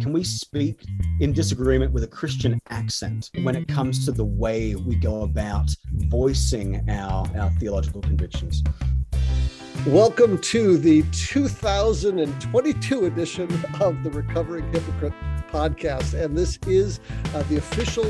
can 0.00 0.12
we 0.12 0.22
speak 0.22 0.84
in 1.20 1.32
disagreement 1.32 1.92
with 1.92 2.04
a 2.04 2.06
Christian 2.06 2.60
accent 2.70 3.30
when 3.42 3.56
it 3.56 3.66
comes 3.66 4.04
to 4.04 4.12
the 4.12 4.24
way 4.24 4.76
we 4.76 4.94
go 4.94 5.22
about 5.22 5.68
voicing 5.92 6.88
our, 6.88 7.26
our 7.36 7.50
theological 7.58 8.00
convictions? 8.00 8.62
Welcome 9.86 10.38
to 10.38 10.76
the 10.76 11.02
2022 11.12 13.06
edition 13.06 13.64
of 13.80 14.02
the 14.04 14.10
Recovering 14.10 14.72
Hypocrite 14.72 15.14
podcast. 15.50 16.14
And 16.14 16.36
this 16.36 16.58
is 16.66 17.00
uh, 17.34 17.42
the 17.44 17.56
official 17.56 18.04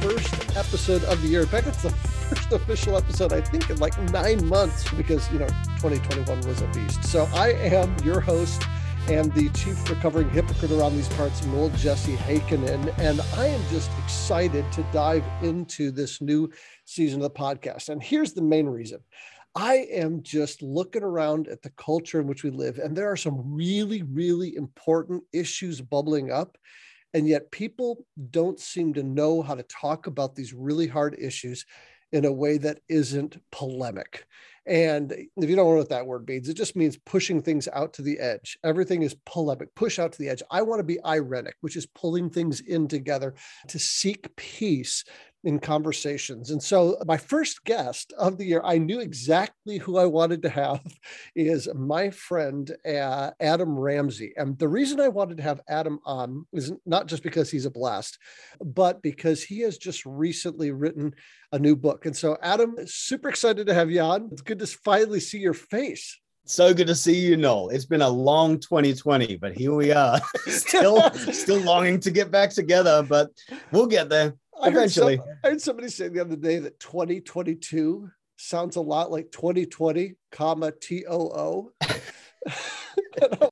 first 0.00 0.56
episode 0.56 1.02
of 1.04 1.20
the 1.22 1.28
year. 1.28 1.40
In 1.40 1.48
fact, 1.48 1.66
it's 1.66 1.82
the 1.82 1.90
first 1.90 2.52
official 2.52 2.96
episode, 2.96 3.32
I 3.32 3.40
think, 3.40 3.70
in 3.70 3.78
like 3.78 3.98
nine 4.12 4.44
months 4.46 4.88
because, 4.92 5.30
you 5.32 5.38
know, 5.40 5.48
2021 5.78 6.40
was 6.42 6.62
a 6.62 6.66
beast. 6.68 7.02
So 7.04 7.28
I 7.34 7.52
am 7.52 7.96
your 8.04 8.20
host 8.20 8.62
and 9.08 9.30
the 9.34 9.50
chief 9.50 9.88
recovering 9.90 10.30
hypocrite 10.30 10.70
around 10.70 10.96
these 10.96 11.08
parts, 11.10 11.44
Noel 11.46 11.68
Jesse 11.70 12.16
Heikkinen. 12.16 12.98
And 12.98 13.20
I 13.36 13.48
am 13.48 13.60
just 13.70 13.90
excited 14.02 14.64
to 14.72 14.82
dive 14.92 15.24
into 15.42 15.90
this 15.90 16.22
new 16.22 16.50
season 16.86 17.20
of 17.20 17.32
the 17.32 17.38
podcast. 17.38 17.90
And 17.90 18.02
here's 18.02 18.32
the 18.32 18.42
main 18.42 18.66
reason. 18.66 19.00
I 19.54 19.86
am 19.92 20.22
just 20.22 20.62
looking 20.62 21.02
around 21.02 21.48
at 21.48 21.60
the 21.60 21.70
culture 21.70 22.18
in 22.18 22.26
which 22.26 22.42
we 22.42 22.50
live, 22.50 22.78
and 22.78 22.96
there 22.96 23.10
are 23.10 23.16
some 23.16 23.54
really, 23.54 24.02
really 24.02 24.56
important 24.56 25.22
issues 25.32 25.80
bubbling 25.80 26.32
up. 26.32 26.56
And 27.12 27.28
yet, 27.28 27.52
people 27.52 28.04
don't 28.30 28.58
seem 28.58 28.94
to 28.94 29.04
know 29.04 29.42
how 29.42 29.54
to 29.54 29.62
talk 29.64 30.08
about 30.08 30.34
these 30.34 30.52
really 30.52 30.88
hard 30.88 31.14
issues 31.20 31.66
in 32.10 32.24
a 32.24 32.32
way 32.32 32.58
that 32.58 32.80
isn't 32.88 33.36
polemic. 33.52 34.26
And 34.66 35.12
if 35.12 35.50
you 35.50 35.56
don't 35.56 35.68
know 35.68 35.76
what 35.76 35.90
that 35.90 36.06
word 36.06 36.26
means, 36.26 36.48
it 36.48 36.54
just 36.54 36.76
means 36.76 36.96
pushing 36.96 37.42
things 37.42 37.68
out 37.72 37.92
to 37.94 38.02
the 38.02 38.18
edge. 38.18 38.58
Everything 38.64 39.02
is 39.02 39.14
polemic, 39.26 39.74
push 39.74 39.98
out 39.98 40.12
to 40.12 40.18
the 40.18 40.28
edge. 40.28 40.42
I 40.50 40.62
want 40.62 40.80
to 40.80 40.84
be 40.84 40.98
irenic, 41.04 41.52
which 41.60 41.76
is 41.76 41.86
pulling 41.86 42.30
things 42.30 42.60
in 42.60 42.88
together 42.88 43.34
to 43.68 43.78
seek 43.78 44.34
peace 44.36 45.04
in 45.44 45.58
conversations. 45.58 46.50
And 46.50 46.62
so 46.62 46.96
my 47.06 47.16
first 47.16 47.64
guest 47.64 48.12
of 48.18 48.38
the 48.38 48.44
year, 48.44 48.62
I 48.64 48.78
knew 48.78 49.00
exactly 49.00 49.78
who 49.78 49.98
I 49.98 50.06
wanted 50.06 50.42
to 50.42 50.48
have 50.48 50.82
is 51.36 51.68
my 51.74 52.10
friend 52.10 52.74
uh, 52.86 53.30
Adam 53.40 53.78
Ramsey. 53.78 54.32
And 54.36 54.58
the 54.58 54.68
reason 54.68 55.00
I 55.00 55.08
wanted 55.08 55.36
to 55.36 55.42
have 55.42 55.60
Adam 55.68 56.00
on 56.04 56.46
is 56.52 56.72
not 56.86 57.06
just 57.06 57.22
because 57.22 57.50
he's 57.50 57.66
a 57.66 57.70
blast, 57.70 58.18
but 58.60 59.02
because 59.02 59.42
he 59.42 59.60
has 59.60 59.78
just 59.78 60.04
recently 60.06 60.72
written 60.72 61.14
a 61.52 61.58
new 61.58 61.76
book. 61.76 62.06
And 62.06 62.16
so 62.16 62.36
Adam, 62.42 62.76
super 62.86 63.28
excited 63.28 63.66
to 63.66 63.74
have 63.74 63.90
you 63.90 64.00
on. 64.00 64.30
It's 64.32 64.42
good 64.42 64.58
to 64.58 64.66
finally 64.66 65.20
see 65.20 65.38
your 65.38 65.54
face. 65.54 66.18
So 66.46 66.74
good 66.74 66.88
to 66.88 66.94
see 66.94 67.18
you, 67.18 67.38
Noel. 67.38 67.70
It's 67.70 67.86
been 67.86 68.02
a 68.02 68.08
long 68.08 68.60
2020, 68.60 69.36
but 69.36 69.56
here 69.56 69.72
we 69.72 69.92
are, 69.92 70.20
still 70.46 71.10
still 71.32 71.60
longing 71.60 72.00
to 72.00 72.10
get 72.10 72.30
back 72.30 72.50
together, 72.50 73.02
but 73.02 73.30
we'll 73.72 73.86
get 73.86 74.10
there. 74.10 74.34
I 74.62 74.68
Eventually, 74.68 75.16
heard, 75.16 75.26
some, 75.26 75.38
I 75.42 75.48
heard 75.48 75.60
somebody 75.60 75.88
say 75.88 76.08
the 76.08 76.20
other 76.20 76.36
day 76.36 76.58
that 76.58 76.80
2022 76.80 78.10
sounds 78.36 78.76
a 78.76 78.80
lot 78.80 79.10
like 79.10 79.30
2020, 79.32 80.14
comma 80.30 80.72
T 80.72 81.04
O 81.08 81.16
O. 81.16 81.72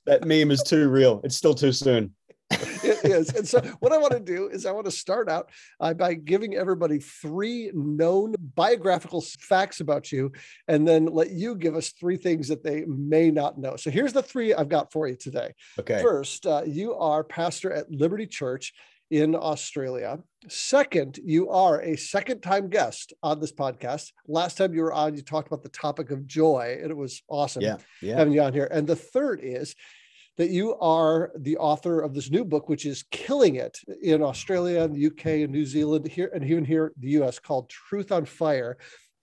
that 0.07 0.25
meme 0.25 0.51
is 0.51 0.63
too 0.63 0.89
real. 0.89 1.21
It's 1.25 1.37
still 1.37 1.55
too 1.55 1.73
soon. 1.73 2.15
it 2.51 3.05
is. 3.05 3.31
And 3.31 3.49
so, 3.49 3.61
what 3.81 3.93
I 3.93 3.99
want 3.99 4.13
to 4.13 4.21
do 4.21 4.49
is, 4.49 4.67
I 4.67 4.73
want 4.73 4.85
to 4.85 4.93
start 4.93 5.29
out 5.29 5.51
uh, 5.81 5.95
by 5.95 6.15
giving 6.15 6.55
everybody 6.55 6.99
three 6.99 7.71
known 7.73 8.35
biographical 8.55 9.23
facts 9.41 9.81
about 9.81 10.13
you, 10.13 10.33
and 10.69 10.87
then 10.87 11.07
let 11.07 11.31
you 11.31 11.55
give 11.55 11.77
us 11.77 11.91
three 11.91 12.17
things 12.17 12.49
that 12.49 12.63
they 12.63 12.85
may 12.87 13.31
not 13.31 13.59
know. 13.59 13.77
So, 13.77 13.91
here's 13.91 14.13
the 14.13 14.23
three 14.23 14.53
I've 14.53 14.69
got 14.69 14.93
for 14.93 15.09
you 15.09 15.17
today. 15.17 15.55
Okay. 15.79 16.03
First, 16.03 16.47
uh, 16.47 16.63
you 16.67 16.95
are 16.95 17.25
pastor 17.25 17.73
at 17.73 17.91
Liberty 17.91 18.27
Church 18.27 18.75
in 19.13 19.35
Australia. 19.35 20.19
Second, 20.49 21.19
you 21.23 21.51
are 21.51 21.83
a 21.83 21.97
second 21.97 22.41
time 22.41 22.71
guest 22.71 23.13
on 23.23 23.41
this 23.41 23.53
podcast. 23.53 24.11
Last 24.27 24.57
time 24.57 24.73
you 24.73 24.81
were 24.81 24.93
on, 24.93 25.15
you 25.15 25.21
talked 25.21 25.49
about 25.49 25.63
the 25.63 25.69
topic 25.69 26.11
of 26.11 26.27
joy, 26.27 26.79
and 26.81 26.91
it 26.91 26.97
was 26.97 27.23
awesome 27.29 27.61
yeah, 27.61 27.77
yeah. 28.01 28.17
having 28.17 28.33
you 28.33 28.41
on 28.41 28.55
here. 28.55 28.71
And 28.73 28.87
the 28.87 28.97
third 28.97 29.41
is 29.43 29.77
that 30.39 30.49
you 30.49 30.77
are 30.77 31.31
the 31.39 31.59
author 31.59 32.01
of 32.01 32.15
this 32.15 32.31
new 32.31 32.43
book, 32.43 32.71
which 32.71 32.87
is 32.87 33.05
killing 33.11 33.57
it 33.57 33.79
in 34.03 34.23
Australia 34.23 34.81
and 34.81 34.95
the 34.95 35.07
UK 35.09 35.27
and 35.45 35.53
New 35.53 35.67
Zealand 35.67 36.09
here, 36.09 36.31
and 36.35 36.43
even 36.43 36.65
here 36.65 36.91
the 36.99 37.11
US, 37.23 37.39
called 37.39 37.69
Truth 37.69 38.13
on 38.13 38.25
Fire. 38.25 38.79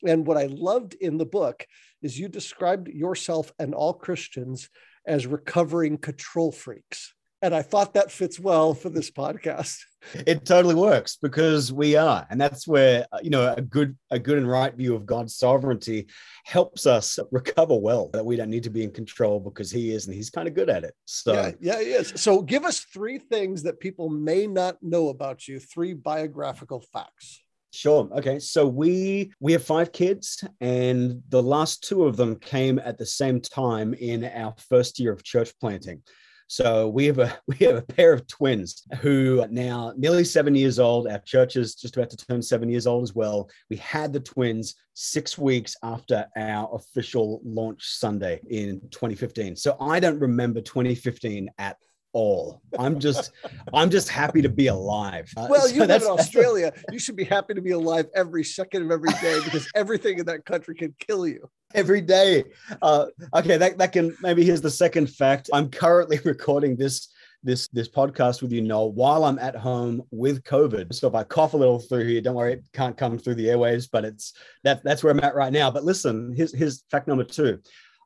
And 0.05 0.25
what 0.27 0.37
I 0.37 0.45
loved 0.45 0.93
in 0.93 1.17
the 1.17 1.25
book 1.25 1.65
is 2.03 2.19
you 2.19 2.29
described 2.29 2.89
yourself 2.89 3.51
and 3.57 3.73
all 3.73 3.95
Christians 3.95 4.69
as 5.07 5.25
recovering 5.25 5.97
control 5.97 6.51
freaks. 6.51 7.15
And 7.41 7.55
I 7.55 7.61
thought 7.61 7.93
that 7.93 8.11
fits 8.11 8.39
well 8.39 8.73
for 8.73 8.89
this 8.89 9.09
podcast. 9.09 9.77
It 10.25 10.45
totally 10.45 10.75
works 10.75 11.17
because 11.21 11.73
we 11.73 11.95
are, 11.95 12.25
and 12.29 12.39
that's 12.39 12.65
where 12.65 13.05
uh, 13.11 13.19
you 13.21 13.29
know 13.29 13.53
a 13.55 13.61
good, 13.61 13.97
a 14.09 14.17
good 14.17 14.37
and 14.37 14.49
right 14.49 14.73
view 14.73 14.95
of 14.95 15.05
God's 15.05 15.35
sovereignty 15.35 16.07
helps 16.45 16.85
us 16.85 17.19
recover 17.31 17.77
well. 17.77 18.09
That 18.13 18.25
we 18.25 18.37
don't 18.37 18.49
need 18.49 18.63
to 18.63 18.69
be 18.69 18.83
in 18.83 18.91
control 18.91 19.41
because 19.41 19.69
He 19.69 19.91
is, 19.91 20.07
and 20.07 20.15
He's 20.15 20.29
kind 20.29 20.47
of 20.47 20.53
good 20.53 20.69
at 20.69 20.85
it. 20.85 20.93
So 21.03 21.33
yeah, 21.33 21.51
yeah, 21.59 21.79
He 21.81 21.91
is. 21.91 22.13
So 22.15 22.41
give 22.41 22.63
us 22.63 22.79
three 22.79 23.19
things 23.19 23.63
that 23.63 23.81
people 23.81 24.09
may 24.09 24.47
not 24.47 24.81
know 24.81 25.09
about 25.09 25.47
you. 25.47 25.59
Three 25.59 25.93
biographical 25.93 26.81
facts. 26.93 27.41
Sure. 27.71 28.09
Okay. 28.17 28.39
So 28.39 28.67
we 28.67 29.31
we 29.39 29.51
have 29.53 29.63
five 29.63 29.91
kids, 29.91 30.43
and 30.59 31.21
the 31.29 31.43
last 31.43 31.83
two 31.83 32.05
of 32.05 32.17
them 32.17 32.37
came 32.37 32.79
at 32.79 32.97
the 32.97 33.05
same 33.05 33.41
time 33.41 33.93
in 33.93 34.23
our 34.25 34.55
first 34.69 34.99
year 34.99 35.11
of 35.11 35.23
church 35.23 35.51
planting. 35.59 36.01
So 36.49 36.89
we 36.89 37.05
have 37.05 37.19
a 37.19 37.39
we 37.47 37.55
have 37.67 37.75
a 37.77 37.81
pair 37.81 38.11
of 38.11 38.27
twins 38.27 38.83
who 39.01 39.41
are 39.41 39.47
now 39.47 39.93
nearly 39.95 40.23
seven 40.25 40.55
years 40.55 40.79
old. 40.79 41.07
Our 41.07 41.19
church 41.19 41.55
is 41.55 41.75
just 41.75 41.95
about 41.95 42.09
to 42.09 42.17
turn 42.17 42.41
seven 42.41 42.69
years 42.69 42.87
old 42.87 43.03
as 43.03 43.13
well. 43.13 43.49
We 43.69 43.77
had 43.77 44.11
the 44.11 44.19
twins 44.19 44.75
six 44.95 45.37
weeks 45.37 45.77
after 45.83 46.25
our 46.35 46.69
official 46.73 47.39
launch 47.45 47.85
Sunday 47.85 48.41
in 48.49 48.81
2015. 48.89 49.55
So 49.55 49.77
I 49.79 49.99
don't 49.99 50.19
remember 50.19 50.59
2015 50.59 51.49
at 51.59 51.77
all. 52.13 52.63
I'm 52.79 52.99
just, 52.99 53.31
I'm 53.73 53.91
just 53.91 54.09
happy 54.09 54.41
to 54.41 54.49
be 54.49 54.67
alive. 54.67 55.31
Uh, 55.37 55.47
well, 55.49 55.67
so 55.67 55.75
you 55.75 55.85
live 55.85 56.01
in 56.01 56.07
Australia. 56.09 56.73
you 56.91 56.97
should 56.97 57.15
be 57.15 57.23
happy 57.23 57.53
to 57.53 57.61
be 57.61 57.71
alive 57.71 58.07
every 58.15 58.43
second 58.43 58.83
of 58.83 58.91
every 58.91 59.13
day 59.21 59.39
because 59.43 59.69
everything 59.75 60.17
in 60.17 60.25
that 60.25 60.45
country 60.45 60.73
can 60.73 60.95
kill 60.99 61.27
you 61.27 61.47
every 61.73 62.01
day. 62.01 62.43
Uh, 62.81 63.07
okay, 63.33 63.57
that 63.57 63.77
that 63.77 63.91
can 63.91 64.15
maybe 64.21 64.43
here's 64.43 64.61
the 64.61 64.71
second 64.71 65.07
fact. 65.07 65.49
I'm 65.53 65.69
currently 65.69 66.19
recording 66.25 66.75
this 66.75 67.09
this 67.43 67.67
this 67.69 67.87
podcast 67.87 68.41
with 68.41 68.51
you, 68.51 68.61
Noel, 68.61 68.91
while 68.91 69.23
I'm 69.23 69.39
at 69.39 69.55
home 69.55 70.03
with 70.11 70.43
COVID. 70.43 70.93
So 70.93 71.07
if 71.07 71.15
I 71.15 71.23
cough 71.23 71.53
a 71.53 71.57
little 71.57 71.79
through 71.79 72.05
here, 72.05 72.21
don't 72.21 72.35
worry, 72.35 72.53
it 72.53 72.65
can't 72.73 72.97
come 72.97 73.17
through 73.17 73.35
the 73.35 73.47
airwaves, 73.47 73.87
but 73.91 74.05
it's 74.05 74.33
that 74.63 74.83
that's 74.83 75.03
where 75.03 75.11
I'm 75.11 75.19
at 75.21 75.35
right 75.35 75.53
now. 75.53 75.71
But 75.71 75.83
listen, 75.83 76.33
here's 76.35 76.53
here's 76.53 76.83
fact 76.91 77.07
number 77.07 77.23
two. 77.23 77.59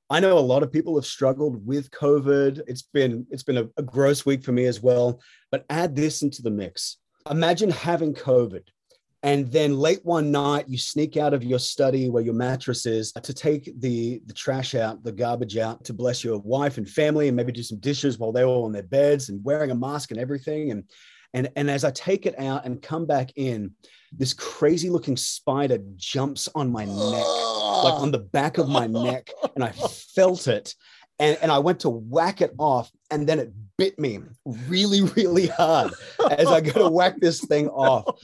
I 0.09 0.19
know 0.19 0.37
a 0.37 0.39
lot 0.39 0.63
of 0.63 0.71
people 0.71 0.95
have 0.95 1.05
struggled 1.05 1.65
with 1.65 1.89
COVID. 1.91 2.61
It's 2.67 2.83
been 2.83 3.25
it's 3.31 3.43
been 3.43 3.57
a, 3.57 3.69
a 3.77 3.83
gross 3.83 4.25
week 4.25 4.43
for 4.43 4.51
me 4.51 4.65
as 4.65 4.81
well. 4.81 5.21
But 5.51 5.65
add 5.69 5.95
this 5.95 6.21
into 6.21 6.41
the 6.41 6.51
mix. 6.51 6.97
Imagine 7.29 7.69
having 7.69 8.13
COVID, 8.13 8.63
and 9.23 9.51
then 9.51 9.77
late 9.77 10.01
one 10.03 10.31
night 10.31 10.67
you 10.67 10.77
sneak 10.77 11.17
out 11.17 11.33
of 11.33 11.43
your 11.43 11.59
study 11.59 12.09
where 12.09 12.23
your 12.23 12.33
mattress 12.33 12.85
is 12.85 13.11
to 13.13 13.33
take 13.33 13.71
the 13.79 14.21
the 14.25 14.33
trash 14.33 14.75
out, 14.75 15.03
the 15.03 15.11
garbage 15.11 15.57
out, 15.57 15.83
to 15.85 15.93
bless 15.93 16.23
your 16.23 16.39
wife 16.39 16.77
and 16.77 16.87
family, 16.87 17.27
and 17.27 17.35
maybe 17.35 17.51
do 17.51 17.63
some 17.63 17.79
dishes 17.79 18.19
while 18.19 18.31
they're 18.31 18.45
all 18.45 18.65
on 18.65 18.71
their 18.71 18.83
beds 18.83 19.29
and 19.29 19.43
wearing 19.43 19.71
a 19.71 19.75
mask 19.75 20.11
and 20.11 20.19
everything. 20.19 20.71
And 20.71 20.83
and 21.33 21.49
and 21.55 21.71
as 21.71 21.83
I 21.83 21.91
take 21.91 22.25
it 22.25 22.37
out 22.39 22.65
and 22.65 22.81
come 22.81 23.05
back 23.05 23.31
in, 23.35 23.71
this 24.11 24.33
crazy 24.33 24.89
looking 24.89 25.17
spider 25.17 25.79
jumps 25.95 26.47
on 26.53 26.71
my 26.71 26.85
neck 26.85 27.25
like 27.83 28.01
on 28.01 28.11
the 28.11 28.19
back 28.19 28.57
of 28.57 28.69
my 28.69 28.87
neck, 28.87 29.29
and 29.55 29.63
I 29.63 29.71
felt 29.71 30.47
it. 30.47 30.73
And, 31.19 31.37
and 31.43 31.51
I 31.51 31.59
went 31.59 31.81
to 31.81 31.89
whack 31.89 32.41
it 32.41 32.53
off, 32.57 32.91
and 33.11 33.27
then 33.27 33.39
it 33.39 33.53
bit 33.77 33.97
me 33.99 34.19
really, 34.45 35.01
really 35.01 35.47
hard 35.47 35.93
as 36.31 36.47
I 36.47 36.59
go 36.59 36.71
to 36.71 36.89
whack 36.89 37.15
this 37.19 37.39
thing 37.39 37.69
off. 37.69 38.17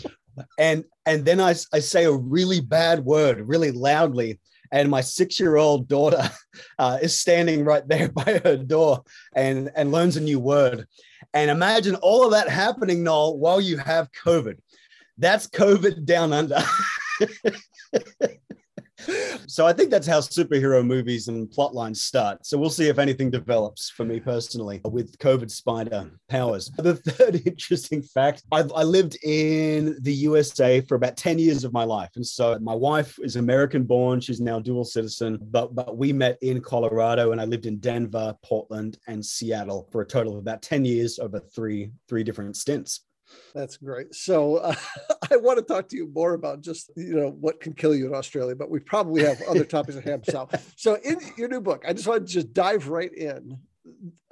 And 0.57 0.83
and 1.05 1.25
then 1.25 1.39
I, 1.39 1.55
I 1.73 1.79
say 1.79 2.05
a 2.05 2.11
really 2.11 2.61
bad 2.61 3.03
word 3.05 3.47
really 3.47 3.71
loudly, 3.71 4.39
and 4.71 4.89
my 4.89 5.01
six-year-old 5.01 5.87
daughter 5.87 6.29
uh, 6.79 6.99
is 7.01 7.19
standing 7.19 7.63
right 7.63 7.87
there 7.87 8.09
by 8.13 8.41
her 8.43 8.57
door 8.57 9.03
and 9.35 9.71
and 9.75 9.91
learns 9.91 10.17
a 10.17 10.21
new 10.21 10.39
word. 10.39 10.87
And 11.33 11.51
imagine 11.51 11.95
all 11.95 12.25
of 12.25 12.31
that 12.31 12.49
happening, 12.49 13.03
Noel, 13.03 13.37
while 13.37 13.61
you 13.61 13.77
have 13.77 14.11
COVID. 14.11 14.57
That's 15.17 15.47
COVID 15.47 16.05
down 16.05 16.33
under. 16.33 16.63
so 19.47 19.65
I 19.65 19.73
think 19.73 19.89
that's 19.89 20.07
how 20.07 20.19
superhero 20.19 20.85
movies 20.85 21.27
and 21.27 21.49
plot 21.49 21.73
lines 21.73 22.01
start. 22.01 22.45
So 22.45 22.57
we'll 22.57 22.69
see 22.69 22.87
if 22.87 22.99
anything 22.99 23.29
develops 23.29 23.89
for 23.89 24.05
me 24.05 24.19
personally 24.19 24.81
with 24.85 25.17
COVID 25.19 25.49
spider 25.49 26.11
powers. 26.27 26.71
The 26.77 26.95
third 26.95 27.41
interesting 27.45 28.01
fact 28.01 28.43
I've, 28.51 28.71
I 28.73 28.83
lived 28.83 29.17
in 29.23 29.97
the 30.01 30.13
USA 30.13 30.81
for 30.81 30.95
about 30.95 31.17
10 31.17 31.39
years 31.39 31.63
of 31.63 31.73
my 31.73 31.83
life. 31.83 32.09
And 32.15 32.25
so 32.25 32.57
my 32.59 32.75
wife 32.75 33.17
is 33.21 33.35
American 33.35 33.83
born. 33.83 34.19
She's 34.19 34.41
now 34.41 34.59
dual 34.59 34.85
citizen, 34.85 35.39
but, 35.41 35.75
but 35.75 35.97
we 35.97 36.13
met 36.13 36.37
in 36.41 36.61
Colorado 36.61 37.31
and 37.31 37.41
I 37.41 37.45
lived 37.45 37.65
in 37.65 37.77
Denver, 37.79 38.35
Portland, 38.43 38.97
and 39.07 39.25
Seattle 39.25 39.87
for 39.91 40.01
a 40.01 40.05
total 40.05 40.33
of 40.33 40.39
about 40.39 40.61
10 40.61 40.85
years 40.85 41.19
over 41.19 41.39
three, 41.39 41.91
three 42.07 42.23
different 42.23 42.55
stints. 42.55 43.05
That's 43.53 43.77
great. 43.77 44.13
So 44.13 44.57
uh, 44.57 44.75
I 45.31 45.37
want 45.37 45.57
to 45.59 45.65
talk 45.65 45.87
to 45.89 45.95
you 45.95 46.09
more 46.13 46.33
about 46.33 46.61
just 46.61 46.91
you 46.95 47.15
know 47.15 47.29
what 47.29 47.59
can 47.59 47.73
kill 47.73 47.95
you 47.95 48.07
in 48.07 48.13
Australia, 48.13 48.55
but 48.55 48.69
we 48.69 48.79
probably 48.79 49.23
have 49.23 49.41
other 49.47 49.65
topics 49.65 49.97
at 49.97 50.03
hand. 50.03 50.25
So, 50.25 50.49
so 50.75 50.95
in 51.03 51.19
your 51.37 51.47
new 51.47 51.61
book, 51.61 51.83
I 51.87 51.93
just 51.93 52.07
want 52.07 52.27
to 52.27 52.33
just 52.33 52.53
dive 52.53 52.87
right 52.87 53.13
in. 53.13 53.57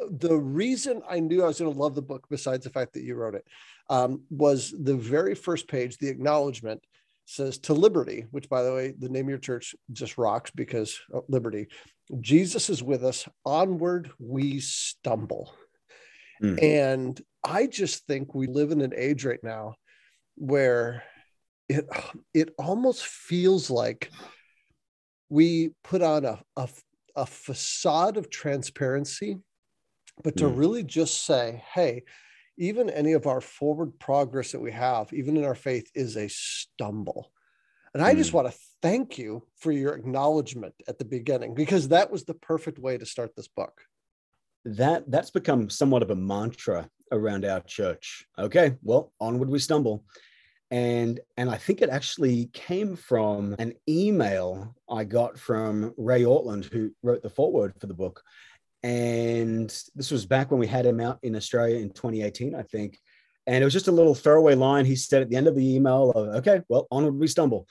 The 0.10 0.36
reason 0.36 1.02
I 1.10 1.20
knew 1.20 1.44
I 1.44 1.48
was 1.48 1.60
going 1.60 1.74
to 1.74 1.80
love 1.80 1.96
the 1.96 2.02
book, 2.02 2.28
besides 2.30 2.64
the 2.64 2.70
fact 2.70 2.94
that 2.94 3.04
you 3.04 3.16
wrote 3.16 3.36
it, 3.36 3.46
um, 3.90 4.22
was 4.30 4.74
the 4.78 4.96
very 4.96 5.36
first 5.36 5.68
page. 5.68 5.98
The 5.98 6.10
acknowledgement 6.10 6.84
says 7.26 7.58
to 7.58 7.74
liberty, 7.74 8.26
which 8.32 8.50
by 8.50 8.64
the 8.64 8.74
way, 8.74 8.94
the 8.98 9.10
name 9.10 9.26
of 9.26 9.30
your 9.30 9.38
church 9.38 9.76
just 9.92 10.18
rocks 10.18 10.52
because 10.52 11.00
liberty. 11.28 11.68
Jesus 12.22 12.70
is 12.70 12.82
with 12.82 13.04
us. 13.04 13.28
Onward 13.46 14.12
we 14.20 14.60
stumble. 14.60 15.54
Mm. 16.42 16.64
And 16.64 17.22
I 17.44 17.68
just 17.68 18.06
think 18.06 18.34
we 18.34 18.48
live 18.48 18.72
in 18.72 18.82
an 18.82 18.94
age 18.96 19.26
right 19.26 19.44
now 19.44 19.76
where 20.36 21.04
it 21.70 21.88
it 22.34 22.54
almost 22.58 23.06
feels 23.06 23.70
like 23.70 24.12
we 25.30 25.72
put 25.84 26.02
on 26.02 26.26
a, 26.26 26.40
a, 26.56 26.70
a 27.16 27.26
facade 27.26 28.18
of 28.18 28.30
transparency, 28.30 29.38
but 30.24 30.38
to 30.38 30.46
mm. 30.46 30.58
really 30.58 30.84
just 30.84 31.26
say, 31.26 31.64
hey, 31.74 32.04
even 32.58 32.90
any 32.90 33.14
of 33.14 33.28
our 33.28 33.42
forward 33.42 34.00
progress 34.00 34.52
that 34.52 34.62
we 34.62 34.72
have, 34.72 35.12
even 35.14 35.36
in 35.36 35.44
our 35.44 35.56
faith, 35.56 35.90
is 35.94 36.16
a 36.16 36.30
stumble. 36.30 37.32
And 37.94 38.02
I 38.02 38.14
mm. 38.14 38.18
just 38.18 38.34
want 38.34 38.50
to 38.50 38.58
thank 38.82 39.18
you 39.18 39.44
for 39.60 39.72
your 39.72 39.94
acknowledgement 39.94 40.76
at 40.88 40.98
the 40.98 41.06
beginning 41.06 41.56
because 41.56 41.90
that 41.90 42.12
was 42.12 42.24
the 42.24 42.34
perfect 42.34 42.80
way 42.80 42.98
to 42.98 43.06
start 43.06 43.36
this 43.36 43.48
book 43.48 43.82
that 44.76 45.10
that's 45.10 45.30
become 45.30 45.70
somewhat 45.70 46.04
of 46.04 46.12
a 46.12 46.16
mantra 46.16 46.90
around 47.12 47.46
our 47.46 47.62
church. 47.62 48.26
Okay, 48.38 48.76
well, 48.84 49.14
onward 49.20 49.50
we 49.50 49.60
stumble. 49.60 50.04
And 50.70 51.22
and 51.38 51.50
I 51.50 51.56
think 51.56 51.82
it 51.82 51.90
actually 51.90 52.50
came 52.54 52.98
from 52.98 53.56
an 53.60 53.74
email 53.88 54.76
I 54.90 55.06
got 55.06 55.40
from 55.40 55.94
Ray 55.98 56.24
Ortlund, 56.24 56.66
who 56.66 56.92
wrote 57.02 57.24
the 57.24 57.30
foreword 57.30 57.74
for 57.80 57.88
the 57.88 57.94
book. 57.94 58.22
And 58.84 59.70
this 59.96 60.12
was 60.12 60.26
back 60.26 60.52
when 60.52 60.60
we 60.60 60.68
had 60.68 60.86
him 60.86 61.00
out 61.00 61.20
in 61.24 61.36
Australia 61.36 61.78
in 61.78 61.90
2018, 61.90 62.54
I 62.54 62.64
think. 62.64 63.00
And 63.48 63.62
it 63.62 63.66
was 63.66 63.74
just 63.74 63.88
a 63.88 63.94
little 63.94 64.14
throwaway 64.14 64.56
line 64.56 64.86
he 64.86 64.98
said 64.98 65.22
at 65.22 65.30
the 65.30 65.38
end 65.38 65.48
of 65.48 65.56
the 65.56 65.76
email 65.76 66.12
of, 66.12 66.36
okay, 66.36 66.62
well, 66.68 66.86
onward 66.92 67.18
we 67.18 67.28
stumble 67.28 67.68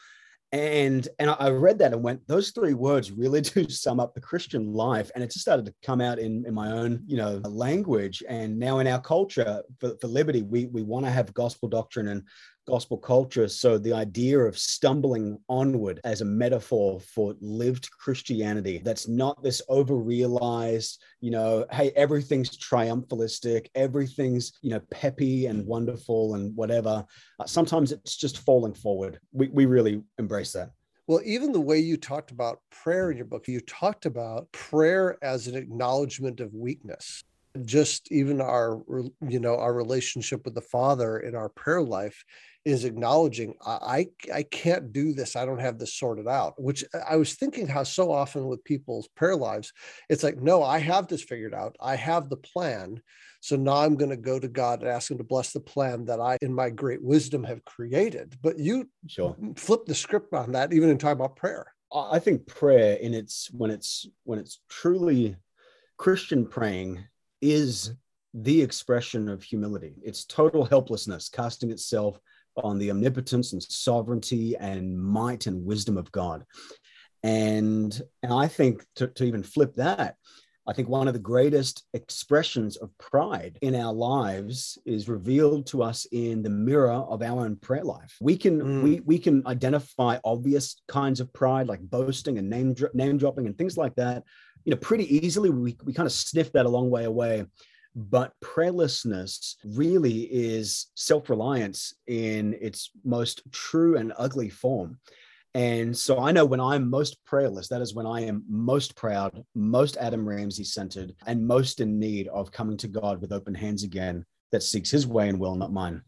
and 0.57 1.09
and 1.19 1.31
I 1.31 1.51
read 1.51 1.79
that 1.79 1.93
and 1.93 2.03
went, 2.03 2.27
those 2.27 2.51
three 2.51 2.75
words 2.75 3.11
really 3.11 3.41
do 3.43 3.69
sum 3.69 4.01
up 4.01 4.15
the 4.15 4.21
Christian 4.21 4.73
life. 4.73 5.11
And 5.15 5.23
it 5.23 5.29
just 5.29 5.41
started 5.41 5.67
to 5.67 5.75
come 5.85 6.01
out 6.01 6.19
in, 6.19 6.45
in 6.47 6.55
my 6.55 6.73
own, 6.73 7.03
you 7.07 7.17
know, 7.17 7.41
language. 7.45 8.23
And 8.29 8.59
now 8.59 8.79
in 8.79 8.87
our 8.87 9.01
culture 9.01 9.63
for, 9.81 9.97
for 10.01 10.07
liberty, 10.07 10.43
we 10.43 10.67
we 10.67 10.83
want 10.83 11.07
to 11.07 11.11
have 11.11 11.33
gospel 11.35 11.69
doctrine 11.69 12.09
and 12.09 12.23
gospel 12.67 12.99
culture. 12.99 13.49
So 13.49 13.79
the 13.79 13.93
idea 13.93 14.39
of 14.39 14.59
stumbling 14.59 15.39
onward 15.49 16.01
as 16.05 16.21
a 16.21 16.25
metaphor 16.25 17.01
for 17.01 17.35
lived 17.41 17.91
Christianity 17.91 18.81
that's 18.85 19.09
not 19.09 19.43
this 19.43 19.63
over 19.69 19.97
realized, 19.97 21.03
you 21.21 21.31
know, 21.31 21.65
hey, 21.71 21.93
everything's 21.97 22.57
triumphalistic, 22.59 23.69
everything's, 23.75 24.53
you 24.63 24.71
know, 24.71 24.81
peppy 24.91 25.47
and 25.47 25.67
wonderful 25.67 26.35
and 26.35 26.55
whatever. 26.57 27.05
Uh, 27.41 27.47
sometimes 27.47 27.93
it's 27.93 28.17
just 28.17 28.39
falling 28.39 28.75
forward. 28.75 29.19
We, 29.33 29.49
we 29.49 29.67
really 29.67 30.03
embrace 30.19 30.53
that. 30.53 30.71
Well, 31.07 31.21
even 31.25 31.53
the 31.53 31.61
way 31.61 31.79
you 31.79 31.97
talked 31.97 32.33
about 32.33 32.59
prayer 32.71 33.13
in 33.13 33.17
your 33.17 33.27
book, 33.27 33.47
you 33.47 33.61
talked 33.61 34.07
about 34.07 34.51
prayer 34.51 35.17
as 35.23 35.47
an 35.47 35.57
acknowledgement 35.57 36.41
of 36.41 36.53
weakness 36.53 37.23
just 37.65 38.11
even 38.13 38.41
our 38.41 38.83
you 39.27 39.41
know 39.41 39.57
our 39.57 39.73
relationship 39.73 40.45
with 40.45 40.55
the 40.55 40.61
father 40.61 41.19
in 41.19 41.35
our 41.35 41.49
prayer 41.49 41.83
life 41.83 42.25
is 42.67 42.85
acknowledging 42.85 43.55
I, 43.65 44.09
I 44.35 44.43
can't 44.43 44.93
do 44.93 45.13
this. 45.13 45.37
I 45.37 45.47
don't 45.47 45.61
have 45.61 45.79
this 45.79 45.95
sorted 45.95 46.27
out 46.27 46.55
which 46.61 46.85
uh, 46.93 46.99
i 47.09 47.17
was 47.17 47.35
thinking 47.35 47.67
how 47.67 47.85
so 47.85 48.11
often 48.11 48.47
with 48.47 48.65
people's 48.65 49.09
prayer 49.09 49.37
lives 49.37 49.73
it's 50.11 50.25
like 50.25 50.43
no 50.43 50.63
i 50.63 50.79
have 50.79 51.07
this 51.07 51.23
figured 51.23 51.55
out. 51.55 51.77
I 51.81 51.97
have 51.97 52.29
the 52.29 52.37
plan. 52.37 53.01
So 53.41 53.55
now 53.55 53.77
i'm 53.77 53.95
going 53.95 54.11
to 54.11 54.17
go 54.17 54.39
to 54.39 54.49
god 54.49 54.81
and 54.81 54.91
ask 54.91 55.11
him 55.11 55.19
to 55.19 55.25
bless 55.25 55.53
the 55.53 55.61
plan 55.61 56.05
that 56.07 56.21
i 56.21 56.37
in 56.43 56.53
my 56.53 56.69
great 56.71 57.03
wisdom 57.03 57.45
have 57.45 57.65
created. 57.65 58.37
But 58.43 58.59
you 58.59 58.91
sure. 59.07 59.37
flip 59.57 59.87
the 59.87 59.95
script 59.95 60.35
on 60.35 60.53
that 60.53 60.73
even 60.73 60.91
in 60.91 60.99
talking 60.99 61.21
about 61.21 61.37
prayer. 61.37 61.73
I 61.95 62.19
think 62.19 62.47
prayer 62.47 62.97
in 62.97 63.15
its 63.15 63.49
when 63.53 63.71
it's 63.71 64.09
when 64.25 64.41
it's 64.41 64.61
truly 64.69 65.37
christian 65.99 66.47
praying 66.47 67.05
is 67.41 67.95
the 68.35 68.61
expression 68.61 69.29
of 69.29 69.43
humility. 69.43 69.95
It's 70.03 70.25
total 70.25 70.65
helplessness, 70.65 71.29
casting 71.29 71.71
itself 71.71 72.19
on 72.57 72.79
the 72.79 72.91
omnipotence 72.91 73.53
and 73.53 73.63
sovereignty 73.63 74.57
and 74.57 74.99
might 74.99 75.47
and 75.47 75.65
wisdom 75.65 75.97
of 75.97 76.11
God. 76.13 76.45
And, 77.23 78.01
and 78.23 78.33
I 78.33 78.49
think 78.49 78.85
to, 78.97 79.09
to 79.09 79.25
even 79.25 79.43
flip 79.43 79.75
that, 79.77 80.17
I 80.69 80.73
think 80.73 80.89
one 80.89 81.07
of 81.07 81.15
the 81.15 81.21
greatest 81.21 81.85
expressions 81.95 82.77
of 82.77 82.97
pride 82.99 83.57
in 83.63 83.77
our 83.77 83.93
lives 83.93 84.79
is 84.85 85.09
revealed 85.09 85.67
to 85.69 85.83
us 85.83 86.07
in 86.11 86.43
the 86.43 86.51
mirror 86.51 86.91
of 86.91 87.23
our 87.23 87.45
own 87.45 87.57
prayer 87.57 87.85
life. 87.85 88.17
We 88.21 88.37
can 88.37 88.61
mm. 88.61 88.83
we 88.83 89.01
we 89.05 89.21
can 89.21 89.47
identify 89.47 90.19
obvious 90.25 90.83
kinds 90.89 91.21
of 91.21 91.33
pride 91.33 91.69
like 91.69 91.89
boasting 91.89 92.39
and 92.39 92.51
name 92.51 92.75
name 92.95 93.17
dropping 93.17 93.47
and 93.47 93.57
things 93.57 93.77
like 93.77 93.95
that 93.95 94.25
you 94.67 94.73
know, 94.73 94.77
pretty 94.77 95.17
easily. 95.17 95.49
We, 95.49 95.77
we 95.85 95.95
kind 95.95 96.07
of 96.07 96.13
sniff 96.13 96.53
that 96.53 96.67
a 96.67 96.69
long 96.69 96.91
way 96.91 97.05
away. 97.05 97.47
But 97.99 98.35
prayerlessness 98.45 99.55
really 99.65 100.25
is 100.31 100.89
self 100.95 101.31
reliance 101.31 101.95
in 102.07 102.55
its 102.61 102.91
most 103.05 103.41
true 103.51 103.97
and 103.97 104.13
ugly 104.19 104.51
form. 104.51 104.99
And 105.55 105.97
so 105.97 106.19
I 106.19 106.33
know 106.33 106.45
when 106.45 106.61
I'm 106.61 106.91
most 106.91 107.17
prayerless, 107.25 107.69
that 107.69 107.81
is 107.81 107.95
when 107.95 108.05
I 108.05 108.21
am 108.21 108.45
most 108.47 108.95
proud, 108.95 109.43
most 109.55 109.97
Adam 109.97 110.29
Ramsey 110.29 110.65
centered, 110.65 111.15
and 111.27 111.47
most 111.47 111.81
in 111.81 111.99
need 111.99 112.29
of 112.29 112.53
coming 112.53 112.77
to 112.77 112.89
God 112.89 113.23
with 113.23 113.33
open 113.33 113.55
hands 113.55 113.83
again 113.83 114.27
that 114.53 114.63
seeks 114.63 114.91
his 114.91 115.07
way 115.07 115.31
and 115.31 115.41
will, 115.41 115.57
not 115.57 115.73
mine. 115.73 116.03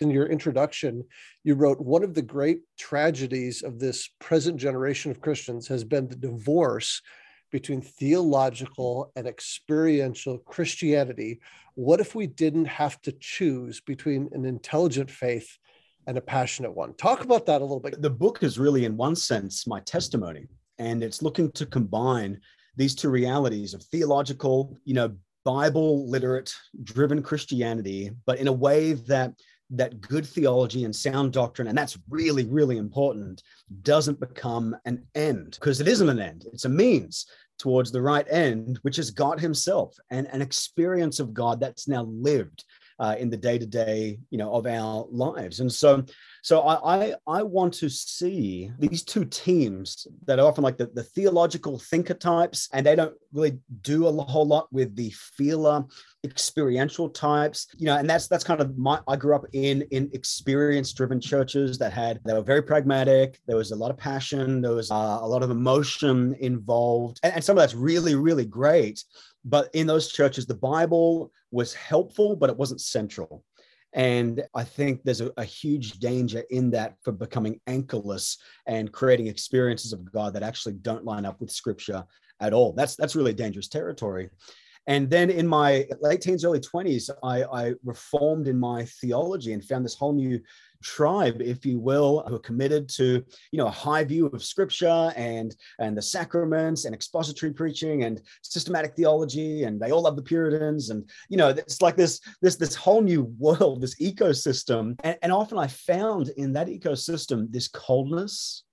In 0.00 0.10
your 0.10 0.26
introduction, 0.26 1.04
you 1.44 1.54
wrote 1.54 1.80
one 1.80 2.02
of 2.02 2.14
the 2.14 2.22
great 2.22 2.62
tragedies 2.76 3.62
of 3.62 3.78
this 3.78 4.10
present 4.18 4.56
generation 4.56 5.12
of 5.12 5.20
Christians 5.20 5.68
has 5.68 5.84
been 5.84 6.08
the 6.08 6.16
divorce 6.16 7.00
between 7.50 7.80
theological 7.80 9.12
and 9.16 9.26
experiential 9.26 10.38
Christianity, 10.38 11.40
what 11.74 12.00
if 12.00 12.14
we 12.14 12.26
didn't 12.26 12.66
have 12.66 13.00
to 13.02 13.12
choose 13.12 13.80
between 13.80 14.28
an 14.32 14.44
intelligent 14.44 15.10
faith 15.10 15.58
and 16.06 16.18
a 16.18 16.20
passionate 16.20 16.74
one? 16.74 16.94
Talk 16.94 17.22
about 17.22 17.46
that 17.46 17.60
a 17.60 17.64
little 17.64 17.80
bit. 17.80 18.00
The 18.00 18.10
book 18.10 18.42
is 18.42 18.58
really, 18.58 18.84
in 18.84 18.96
one 18.96 19.16
sense, 19.16 19.66
my 19.66 19.80
testimony, 19.80 20.46
and 20.78 21.02
it's 21.02 21.22
looking 21.22 21.50
to 21.52 21.66
combine 21.66 22.40
these 22.76 22.94
two 22.94 23.10
realities 23.10 23.74
of 23.74 23.82
theological, 23.84 24.76
you 24.84 24.94
know, 24.94 25.14
Bible 25.44 26.08
literate 26.08 26.52
driven 26.82 27.22
Christianity, 27.22 28.10
but 28.26 28.38
in 28.38 28.48
a 28.48 28.52
way 28.52 28.92
that 28.92 29.32
that 29.70 30.00
good 30.00 30.26
theology 30.26 30.84
and 30.84 30.94
sound 30.94 31.32
doctrine, 31.32 31.68
and 31.68 31.76
that's 31.76 31.98
really, 32.08 32.44
really 32.46 32.78
important, 32.78 33.42
doesn't 33.82 34.20
become 34.20 34.76
an 34.84 35.04
end 35.14 35.56
because 35.60 35.80
it 35.80 35.88
isn't 35.88 36.08
an 36.08 36.20
end, 36.20 36.46
it's 36.52 36.64
a 36.64 36.68
means 36.68 37.26
towards 37.58 37.90
the 37.90 38.00
right 38.00 38.26
end, 38.30 38.78
which 38.82 38.98
is 38.98 39.10
God 39.10 39.40
Himself 39.40 39.96
and 40.10 40.26
an 40.28 40.40
experience 40.40 41.20
of 41.20 41.34
God 41.34 41.60
that's 41.60 41.88
now 41.88 42.04
lived 42.04 42.64
uh, 42.98 43.16
in 43.18 43.30
the 43.30 43.36
day 43.36 43.58
to 43.58 43.66
day, 43.66 44.18
you 44.30 44.38
know, 44.38 44.52
of 44.52 44.66
our 44.66 45.06
lives. 45.10 45.60
And 45.60 45.72
so, 45.72 46.04
so 46.42 46.60
I, 46.60 47.04
I, 47.04 47.14
I 47.26 47.42
want 47.42 47.74
to 47.74 47.88
see 47.88 48.70
these 48.78 49.02
two 49.02 49.24
teams 49.24 50.06
that 50.24 50.38
are 50.38 50.46
often 50.46 50.64
like 50.64 50.78
the, 50.78 50.86
the 50.86 51.02
theological 51.02 51.78
thinker 51.78 52.14
types, 52.14 52.68
and 52.72 52.84
they 52.84 52.96
don't 52.96 53.14
really 53.32 53.58
do 53.82 54.06
a 54.06 54.12
whole 54.12 54.46
lot 54.46 54.72
with 54.72 54.96
the 54.96 55.10
feeler 55.10 55.84
experiential 56.24 57.08
types 57.08 57.68
you 57.76 57.86
know 57.86 57.96
and 57.96 58.10
that's 58.10 58.26
that's 58.26 58.42
kind 58.42 58.60
of 58.60 58.76
my 58.76 58.98
i 59.06 59.14
grew 59.14 59.36
up 59.36 59.44
in 59.52 59.82
in 59.92 60.10
experience 60.12 60.92
driven 60.92 61.20
churches 61.20 61.78
that 61.78 61.92
had 61.92 62.18
they 62.24 62.32
were 62.32 62.42
very 62.42 62.60
pragmatic 62.60 63.38
there 63.46 63.56
was 63.56 63.70
a 63.70 63.76
lot 63.76 63.88
of 63.88 63.96
passion 63.96 64.60
there 64.60 64.72
was 64.72 64.90
uh, 64.90 65.18
a 65.20 65.26
lot 65.26 65.44
of 65.44 65.50
emotion 65.50 66.34
involved 66.40 67.20
and, 67.22 67.34
and 67.34 67.44
some 67.44 67.56
of 67.56 67.60
that's 67.60 67.74
really 67.74 68.16
really 68.16 68.44
great 68.44 69.04
but 69.48 69.68
in 69.74 69.86
those 69.86 70.12
churches 70.12 70.46
the 70.46 70.54
bible 70.54 71.32
was 71.50 71.74
helpful 71.74 72.36
but 72.36 72.50
it 72.50 72.56
wasn't 72.56 72.80
central 72.80 73.44
And 73.94 74.44
I 74.54 74.64
think 74.64 75.02
there's 75.02 75.22
a, 75.22 75.32
a, 75.38 75.44
huge 75.44 75.98
danger 75.98 76.44
in 76.50 76.70
that 76.72 76.96
for 77.02 77.12
becoming 77.12 77.58
anchorless 77.66 78.36
and 78.66 78.92
creating 78.92 79.28
experiences 79.28 79.94
of 79.94 80.12
God 80.12 80.34
that 80.34 80.42
actually 80.42 80.74
don't 80.74 81.06
line 81.06 81.24
up 81.24 81.40
with 81.40 81.50
scripture 81.50 82.04
at 82.40 82.52
all. 82.52 82.74
That's 82.74 82.96
that's 82.96 83.16
really 83.16 83.32
dangerous 83.32 83.68
territory. 83.68 84.28
And 84.86 85.10
then 85.10 85.28
in 85.30 85.46
my 85.46 85.86
late 86.00 86.22
teens, 86.22 86.44
early 86.44 86.60
20s, 86.60 87.10
I, 87.22 87.44
I 87.44 87.74
reformed 87.84 88.48
in 88.48 88.58
my 88.58 88.86
theology 89.00 89.52
and 89.52 89.62
found 89.62 89.84
this 89.84 89.94
whole 89.94 90.14
new 90.14 90.40
tribe, 90.82 91.40
if 91.40 91.64
you 91.66 91.78
will, 91.78 92.24
who 92.26 92.36
are 92.36 92.40
committed 92.40 92.88
to, 92.90 93.24
you 93.52 93.58
know, 93.58 93.66
a 93.66 93.70
high 93.70 94.04
view 94.04 94.26
of 94.26 94.44
scripture 94.44 95.12
and 95.16 95.54
and 95.78 95.96
the 95.96 96.02
sacraments 96.02 96.84
and 96.84 96.94
expository 96.94 97.52
preaching 97.52 98.04
and 98.04 98.20
systematic 98.42 98.94
theology. 98.94 99.64
And 99.64 99.80
they 99.80 99.90
all 99.90 100.02
love 100.02 100.16
the 100.16 100.22
Puritans. 100.22 100.90
And, 100.90 101.08
you 101.28 101.36
know, 101.36 101.48
it's 101.48 101.82
like 101.82 101.96
this, 101.96 102.20
this, 102.42 102.56
this 102.56 102.74
whole 102.74 103.00
new 103.00 103.24
world, 103.38 103.80
this 103.80 104.00
ecosystem. 104.00 104.98
And, 105.04 105.16
and 105.22 105.32
often 105.32 105.58
I 105.58 105.66
found 105.66 106.30
in 106.36 106.52
that 106.54 106.68
ecosystem 106.68 107.50
this 107.50 107.68
coldness 107.68 108.64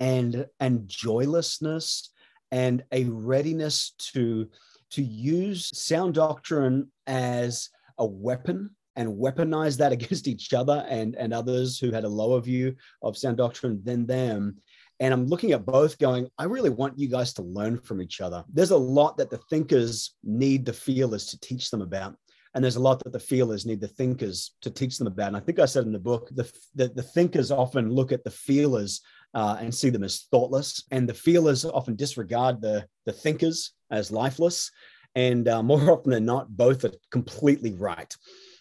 and 0.00 0.46
and 0.60 0.88
joylessness 0.88 2.10
and 2.50 2.84
a 2.92 3.04
readiness 3.04 3.94
to 3.98 4.48
to 4.90 5.02
use 5.02 5.70
sound 5.76 6.14
doctrine 6.14 6.90
as 7.06 7.68
a 7.98 8.06
weapon 8.06 8.70
and 8.98 9.16
weaponize 9.16 9.78
that 9.78 9.92
against 9.98 10.28
each 10.28 10.52
other 10.52 10.84
and, 10.90 11.14
and 11.14 11.32
others 11.32 11.78
who 11.78 11.90
had 11.90 12.04
a 12.04 12.08
lower 12.08 12.40
view 12.40 12.76
of 13.00 13.16
sound 13.16 13.38
doctrine 13.38 13.80
than 13.84 14.04
them. 14.06 14.58
And 15.00 15.14
I'm 15.14 15.26
looking 15.26 15.52
at 15.52 15.64
both 15.64 15.96
going, 15.98 16.28
I 16.38 16.44
really 16.44 16.70
want 16.70 16.98
you 16.98 17.08
guys 17.08 17.32
to 17.34 17.42
learn 17.42 17.78
from 17.78 18.02
each 18.02 18.20
other. 18.20 18.44
There's 18.52 18.72
a 18.72 18.76
lot 18.76 19.16
that 19.18 19.30
the 19.30 19.38
thinkers 19.48 20.16
need 20.24 20.66
the 20.66 20.72
feelers 20.72 21.26
to 21.26 21.40
teach 21.40 21.70
them 21.70 21.80
about. 21.80 22.16
And 22.54 22.64
there's 22.64 22.76
a 22.76 22.80
lot 22.80 23.04
that 23.04 23.12
the 23.12 23.20
feelers 23.20 23.64
need 23.64 23.80
the 23.80 23.86
thinkers 23.86 24.56
to 24.62 24.70
teach 24.70 24.98
them 24.98 25.06
about. 25.06 25.28
And 25.28 25.36
I 25.36 25.40
think 25.40 25.60
I 25.60 25.66
said 25.66 25.84
in 25.84 25.92
the 25.92 25.98
book, 26.00 26.28
the, 26.32 26.50
the, 26.74 26.88
the 26.88 27.02
thinkers 27.02 27.52
often 27.52 27.92
look 27.92 28.10
at 28.10 28.24
the 28.24 28.30
feelers 28.32 29.02
uh, 29.34 29.58
and 29.60 29.72
see 29.72 29.90
them 29.90 30.02
as 30.02 30.26
thoughtless. 30.32 30.82
And 30.90 31.08
the 31.08 31.14
feelers 31.14 31.64
often 31.64 31.94
disregard 31.94 32.60
the, 32.60 32.84
the 33.06 33.12
thinkers 33.12 33.74
as 33.92 34.10
lifeless. 34.10 34.72
And 35.14 35.46
uh, 35.46 35.62
more 35.62 35.92
often 35.92 36.10
than 36.10 36.24
not, 36.24 36.56
both 36.56 36.84
are 36.84 36.92
completely 37.12 37.74
right. 37.74 38.12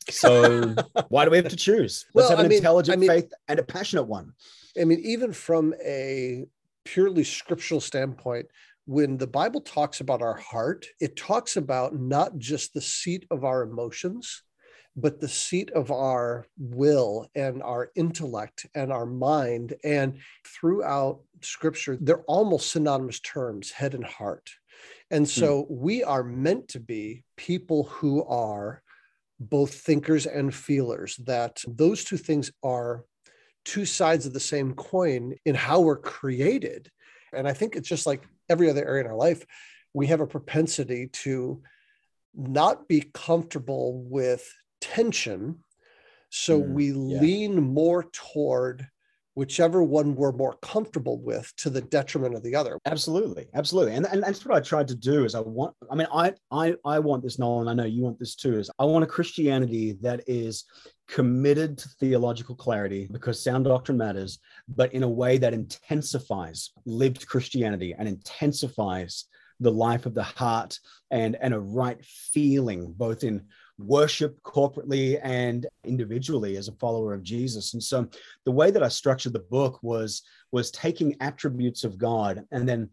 So 0.09 0.75
why 1.09 1.25
do 1.25 1.31
we 1.31 1.37
have 1.37 1.49
to 1.49 1.55
choose? 1.55 2.05
Let's 2.13 2.29
well, 2.29 2.29
have 2.29 2.39
an 2.39 2.45
I 2.45 2.49
mean, 2.49 2.57
intelligent 2.57 2.97
I 2.97 2.99
mean, 2.99 3.09
faith 3.09 3.33
and 3.47 3.59
a 3.59 3.63
passionate 3.63 4.03
one. 4.03 4.33
I 4.79 4.85
mean, 4.85 4.99
even 5.03 5.33
from 5.33 5.73
a 5.83 6.45
purely 6.85 7.23
scriptural 7.23 7.81
standpoint, 7.81 8.47
when 8.85 9.17
the 9.17 9.27
Bible 9.27 9.61
talks 9.61 9.99
about 9.99 10.21
our 10.21 10.35
heart, 10.35 10.85
it 11.01 11.17
talks 11.17 11.57
about 11.57 11.93
not 11.93 12.37
just 12.37 12.73
the 12.73 12.81
seat 12.81 13.25
of 13.29 13.43
our 13.43 13.63
emotions, 13.63 14.43
but 14.95 15.19
the 15.19 15.27
seat 15.27 15.69
of 15.71 15.91
our 15.91 16.47
will 16.57 17.29
and 17.35 17.61
our 17.61 17.91
intellect 17.95 18.65
and 18.73 18.91
our 18.91 19.05
mind. 19.05 19.75
And 19.83 20.19
throughout 20.45 21.19
scripture, 21.41 21.97
they're 21.99 22.23
almost 22.23 22.71
synonymous 22.71 23.19
terms, 23.19 23.71
head 23.71 23.93
and 23.93 24.05
heart. 24.05 24.49
And 25.11 25.27
so 25.27 25.63
hmm. 25.63 25.75
we 25.77 26.03
are 26.03 26.23
meant 26.23 26.69
to 26.69 26.79
be 26.79 27.23
people 27.35 27.83
who 27.83 28.23
are 28.25 28.81
both 29.39 29.73
thinkers 29.73 30.25
and 30.25 30.53
feelers, 30.53 31.15
that 31.25 31.63
those 31.67 32.03
two 32.03 32.17
things 32.17 32.51
are 32.63 33.05
two 33.65 33.85
sides 33.85 34.25
of 34.25 34.33
the 34.33 34.39
same 34.39 34.73
coin 34.73 35.35
in 35.45 35.53
how 35.53 35.81
we're 35.81 35.97
created. 35.97 36.89
And 37.33 37.47
I 37.47 37.53
think 37.53 37.75
it's 37.75 37.89
just 37.89 38.07
like 38.07 38.27
every 38.49 38.69
other 38.69 38.87
area 38.87 39.03
in 39.03 39.09
our 39.09 39.17
life, 39.17 39.45
we 39.93 40.07
have 40.07 40.21
a 40.21 40.27
propensity 40.27 41.07
to 41.07 41.61
not 42.33 42.87
be 42.87 43.09
comfortable 43.13 44.03
with 44.03 44.49
tension. 44.79 45.63
So 46.29 46.61
mm, 46.61 46.69
we 46.69 46.87
yeah. 46.87 47.19
lean 47.19 47.61
more 47.61 48.03
toward 48.11 48.87
whichever 49.37 49.83
one 49.83 50.15
we're 50.15 50.31
more 50.31 50.57
comfortable 50.63 51.19
with 51.21 51.53
to 51.57 51.69
the 51.69 51.81
detriment 51.81 52.33
of 52.33 52.41
the 52.41 52.55
other. 52.55 52.79
Absolutely 52.87 53.45
absolutely. 53.53 53.93
And, 53.93 54.07
and 54.07 54.23
that's 54.23 54.43
what 54.43 54.57
i 54.57 54.59
tried 54.59 54.87
to 54.87 54.95
do 54.95 55.25
is 55.25 55.35
i 55.35 55.39
want 55.39 55.75
i 55.91 55.95
mean 55.95 56.07
i 56.11 56.33
i 56.49 56.75
i 56.83 56.97
want 56.97 57.21
this 57.21 57.37
nolan 57.37 57.67
i 57.67 57.73
know 57.73 57.85
you 57.85 58.01
want 58.01 58.17
this 58.17 58.35
too 58.35 58.57
is 58.57 58.71
i 58.79 58.85
want 58.85 59.03
a 59.03 59.07
christianity 59.07 59.95
that 60.01 60.21
is 60.25 60.65
committed 61.07 61.77
to 61.77 61.87
theological 61.99 62.55
clarity 62.55 63.07
because 63.11 63.43
sound 63.43 63.65
doctrine 63.65 63.97
matters 63.97 64.39
but 64.67 64.91
in 64.93 65.03
a 65.03 65.09
way 65.09 65.37
that 65.37 65.53
intensifies 65.53 66.71
lived 66.85 67.27
christianity 67.27 67.93
and 67.97 68.07
intensifies 68.07 69.25
the 69.59 69.71
life 69.71 70.05
of 70.05 70.13
the 70.15 70.23
heart 70.23 70.79
and 71.11 71.37
and 71.41 71.53
a 71.53 71.59
right 71.59 72.03
feeling 72.03 72.91
both 72.97 73.23
in 73.23 73.43
worship 73.77 74.41
corporately 74.43 75.19
and 75.23 75.67
individually 75.83 76.57
as 76.57 76.67
a 76.67 76.73
follower 76.73 77.13
of 77.13 77.23
Jesus. 77.23 77.73
And 77.73 77.83
so 77.83 78.07
the 78.45 78.51
way 78.51 78.71
that 78.71 78.83
I 78.83 78.87
structured 78.87 79.33
the 79.33 79.39
book 79.39 79.79
was 79.81 80.23
was 80.51 80.71
taking 80.71 81.15
attributes 81.21 81.83
of 81.83 81.97
God 81.97 82.43
and 82.51 82.67
then 82.67 82.89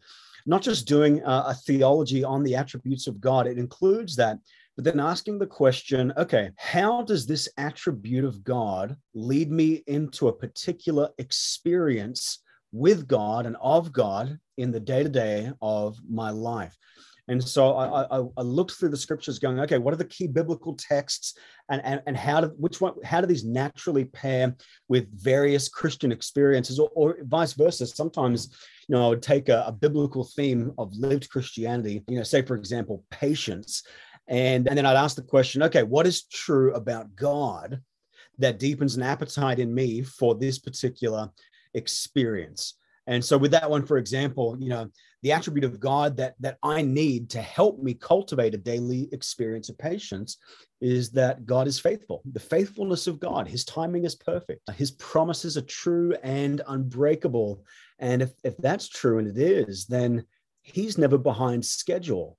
not 0.46 0.60
just 0.60 0.86
doing 0.86 1.20
a, 1.22 1.44
a 1.48 1.54
theology 1.54 2.22
on 2.22 2.42
the 2.42 2.54
attributes 2.54 3.06
of 3.06 3.20
God. 3.20 3.46
It 3.46 3.58
includes 3.58 4.16
that 4.16 4.38
but 4.76 4.84
then 4.84 4.98
asking 4.98 5.38
the 5.38 5.46
question 5.46 6.12
okay, 6.16 6.50
how 6.56 7.02
does 7.02 7.26
this 7.26 7.48
attribute 7.58 8.24
of 8.24 8.42
God 8.42 8.96
lead 9.14 9.50
me 9.50 9.84
into 9.86 10.28
a 10.28 10.32
particular 10.32 11.10
experience 11.18 12.40
with 12.72 13.06
God 13.06 13.46
and 13.46 13.56
of 13.60 13.92
God 13.92 14.38
in 14.56 14.72
the 14.72 14.80
day 14.80 15.02
to 15.02 15.08
day 15.08 15.52
of 15.62 15.98
my 16.08 16.30
life? 16.30 16.76
And 17.28 17.42
so 17.42 17.74
I, 17.74 18.18
I, 18.18 18.22
I, 18.36 18.42
looked 18.42 18.72
through 18.72 18.90
the 18.90 18.98
scriptures, 18.98 19.38
going, 19.38 19.58
okay, 19.60 19.78
what 19.78 19.94
are 19.94 19.98
the 19.98 20.04
key 20.04 20.26
biblical 20.26 20.74
texts, 20.74 21.38
and 21.70 21.80
and, 21.82 22.02
and 22.06 22.16
how 22.16 22.42
do 22.42 22.48
which 22.58 22.82
one 22.82 22.94
how 23.02 23.22
do 23.22 23.26
these 23.26 23.44
naturally 23.44 24.04
pair 24.04 24.54
with 24.88 25.08
various 25.22 25.68
Christian 25.68 26.12
experiences, 26.12 26.78
or, 26.78 26.90
or 26.94 27.16
vice 27.22 27.54
versa? 27.54 27.86
Sometimes, 27.86 28.54
you 28.88 28.94
know, 28.94 29.06
I 29.06 29.08
would 29.08 29.22
take 29.22 29.48
a, 29.48 29.64
a 29.66 29.72
biblical 29.72 30.24
theme 30.24 30.72
of 30.76 30.94
lived 30.94 31.30
Christianity, 31.30 32.04
you 32.08 32.16
know, 32.16 32.24
say 32.24 32.42
for 32.42 32.56
example, 32.56 33.04
patience, 33.10 33.82
and 34.28 34.68
and 34.68 34.76
then 34.76 34.84
I'd 34.84 34.96
ask 34.96 35.16
the 35.16 35.22
question, 35.22 35.62
okay, 35.62 35.82
what 35.82 36.06
is 36.06 36.24
true 36.24 36.74
about 36.74 37.16
God 37.16 37.80
that 38.38 38.58
deepens 38.58 38.96
an 38.96 39.02
appetite 39.02 39.60
in 39.60 39.74
me 39.74 40.02
for 40.02 40.34
this 40.34 40.58
particular 40.58 41.30
experience? 41.72 42.74
And 43.06 43.24
so 43.24 43.36
with 43.36 43.50
that 43.50 43.70
one, 43.70 43.84
for 43.84 43.98
example, 43.98 44.56
you 44.58 44.68
know, 44.68 44.90
the 45.24 45.32
attribute 45.32 45.64
of 45.64 45.80
God 45.80 46.18
that 46.18 46.34
that 46.38 46.58
I 46.62 46.82
need 46.82 47.30
to 47.30 47.40
help 47.40 47.82
me 47.82 47.94
cultivate 47.94 48.52
a 48.52 48.58
daily 48.58 49.08
experience 49.10 49.70
of 49.70 49.78
patience 49.78 50.36
is 50.82 51.10
that 51.12 51.46
God 51.46 51.66
is 51.66 51.80
faithful. 51.80 52.20
The 52.30 52.40
faithfulness 52.40 53.06
of 53.06 53.20
God, 53.20 53.48
his 53.48 53.64
timing 53.64 54.04
is 54.04 54.14
perfect. 54.14 54.70
His 54.74 54.90
promises 54.90 55.56
are 55.56 55.62
true 55.62 56.14
and 56.22 56.60
unbreakable. 56.68 57.64
And 57.98 58.20
if, 58.20 58.32
if 58.44 58.54
that's 58.58 58.86
true, 58.86 59.16
and 59.16 59.26
it 59.26 59.38
is, 59.38 59.86
then 59.86 60.26
he's 60.60 60.98
never 60.98 61.16
behind 61.16 61.64
schedule. 61.64 62.36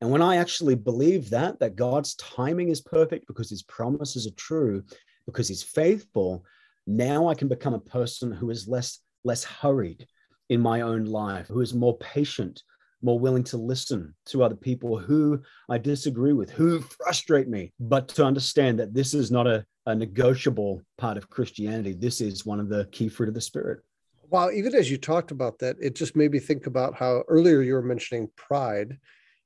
And 0.00 0.08
when 0.08 0.22
I 0.22 0.36
actually 0.36 0.76
believe 0.76 1.30
that, 1.30 1.58
that 1.58 1.74
God's 1.74 2.14
timing 2.14 2.68
is 2.68 2.80
perfect 2.80 3.26
because 3.26 3.50
his 3.50 3.64
promises 3.64 4.28
are 4.28 4.36
true, 4.36 4.84
because 5.26 5.48
he's 5.48 5.64
faithful, 5.64 6.44
now 6.86 7.26
I 7.26 7.34
can 7.34 7.48
become 7.48 7.74
a 7.74 7.80
person 7.80 8.30
who 8.30 8.50
is 8.50 8.68
less 8.68 9.00
less 9.24 9.42
hurried 9.42 10.06
in 10.52 10.60
my 10.60 10.82
own 10.82 11.06
life, 11.06 11.48
who 11.48 11.62
is 11.62 11.72
more 11.72 11.96
patient, 11.96 12.62
more 13.00 13.18
willing 13.18 13.42
to 13.42 13.56
listen 13.56 14.14
to 14.26 14.42
other 14.42 14.54
people 14.54 14.98
who 14.98 15.40
I 15.70 15.78
disagree 15.78 16.34
with, 16.34 16.50
who 16.50 16.80
frustrate 16.80 17.48
me, 17.48 17.72
but 17.80 18.06
to 18.08 18.26
understand 18.26 18.78
that 18.78 18.92
this 18.92 19.14
is 19.14 19.30
not 19.30 19.46
a, 19.46 19.64
a 19.86 19.94
negotiable 19.94 20.82
part 20.98 21.16
of 21.16 21.30
Christianity. 21.30 21.94
This 21.94 22.20
is 22.20 22.44
one 22.44 22.60
of 22.60 22.68
the 22.68 22.84
key 22.92 23.08
fruit 23.08 23.30
of 23.30 23.34
the 23.34 23.40
Spirit. 23.40 23.80
Wow, 24.28 24.50
even 24.50 24.74
as 24.74 24.90
you 24.90 24.98
talked 24.98 25.30
about 25.30 25.58
that, 25.60 25.76
it 25.80 25.94
just 25.94 26.16
made 26.16 26.32
me 26.32 26.38
think 26.38 26.66
about 26.66 26.94
how 26.94 27.24
earlier 27.28 27.62
you 27.62 27.72
were 27.72 27.80
mentioning 27.80 28.28
pride 28.36 28.98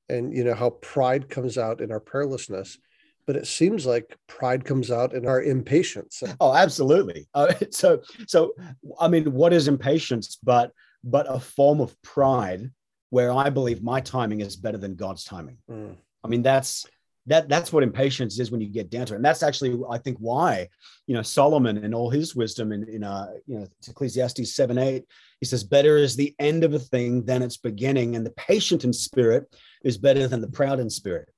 and 0.08 0.36
you 0.36 0.42
know 0.42 0.54
how 0.54 0.70
pride 0.70 1.28
comes 1.28 1.56
out 1.56 1.80
in 1.80 1.92
our 1.92 2.00
prayerlessness 2.00 2.78
but 3.26 3.34
it 3.34 3.46
seems 3.46 3.84
like 3.84 4.16
pride 4.28 4.64
comes 4.64 4.88
out 4.88 5.12
in 5.12 5.26
our 5.26 5.42
impatience. 5.42 6.22
Oh, 6.40 6.54
absolutely. 6.54 7.26
Uh, 7.34 7.52
so, 7.70 8.00
so 8.28 8.52
I 9.00 9.08
mean, 9.08 9.32
what 9.32 9.52
is 9.52 9.66
impatience 9.66 10.38
but 10.42 10.70
but 11.06 11.26
a 11.28 11.40
form 11.40 11.80
of 11.80 12.00
pride 12.02 12.70
where 13.10 13.32
I 13.32 13.48
believe 13.48 13.82
my 13.82 14.00
timing 14.00 14.40
is 14.40 14.56
better 14.56 14.76
than 14.76 14.96
God's 14.96 15.24
timing. 15.24 15.58
Mm. 15.70 15.96
I 16.22 16.28
mean, 16.28 16.42
that's 16.42 16.84
that 17.26 17.48
that's 17.48 17.72
what 17.72 17.82
impatience 17.82 18.38
is 18.38 18.50
when 18.50 18.60
you 18.60 18.68
get 18.68 18.90
down 18.90 19.06
to 19.06 19.14
it. 19.14 19.16
And 19.16 19.24
that's 19.24 19.42
actually, 19.42 19.80
I 19.90 19.98
think, 19.98 20.18
why, 20.18 20.68
you 21.06 21.14
know, 21.14 21.22
Solomon 21.22 21.78
and 21.78 21.94
all 21.94 22.10
his 22.10 22.36
wisdom 22.36 22.72
in, 22.72 22.88
in 22.88 23.04
uh, 23.04 23.32
you 23.46 23.58
know, 23.58 23.66
Ecclesiastes 23.88 24.54
7, 24.54 24.78
8, 24.78 25.04
he 25.40 25.46
says, 25.46 25.64
better 25.64 25.96
is 25.96 26.14
the 26.14 26.34
end 26.38 26.62
of 26.62 26.74
a 26.74 26.78
thing 26.78 27.24
than 27.24 27.42
its 27.42 27.56
beginning. 27.56 28.14
And 28.14 28.24
the 28.24 28.30
patient 28.30 28.84
in 28.84 28.92
spirit 28.92 29.52
is 29.82 29.98
better 29.98 30.28
than 30.28 30.40
the 30.40 30.50
proud 30.50 30.78
in 30.78 30.88
spirit. 30.88 31.28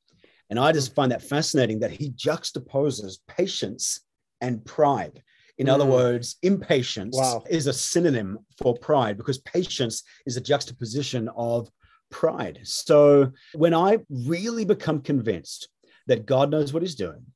And 0.51 0.59
I 0.59 0.73
just 0.73 0.95
find 0.95 1.13
that 1.13 1.23
fascinating 1.23 1.81
that 1.81 1.91
he 1.91 2.11
juxtaposes 2.11 3.19
patience 3.27 4.01
and 4.41 4.65
pride. 4.65 5.23
In 5.59 5.67
mm. 5.67 5.73
other 5.73 5.85
words, 5.85 6.37
impatience 6.43 7.17
wow. 7.17 7.43
is 7.49 7.67
a 7.67 7.73
synonym 7.73 8.38
for 8.57 8.75
pride 8.77 9.17
because 9.17 9.38
patience 9.38 10.03
is 10.27 10.37
a 10.37 10.41
juxtaposition 10.41 11.29
of 11.37 11.69
pride. 12.11 12.61
So 12.62 13.33
when 13.55 13.75
I 13.75 13.99
really 14.09 14.65
become 14.65 15.00
convinced 15.00 15.69
that 16.07 16.27
God 16.27 16.50
knows 16.50 16.73
what 16.73 16.83
he's 16.83 16.95
doing, 16.95 17.27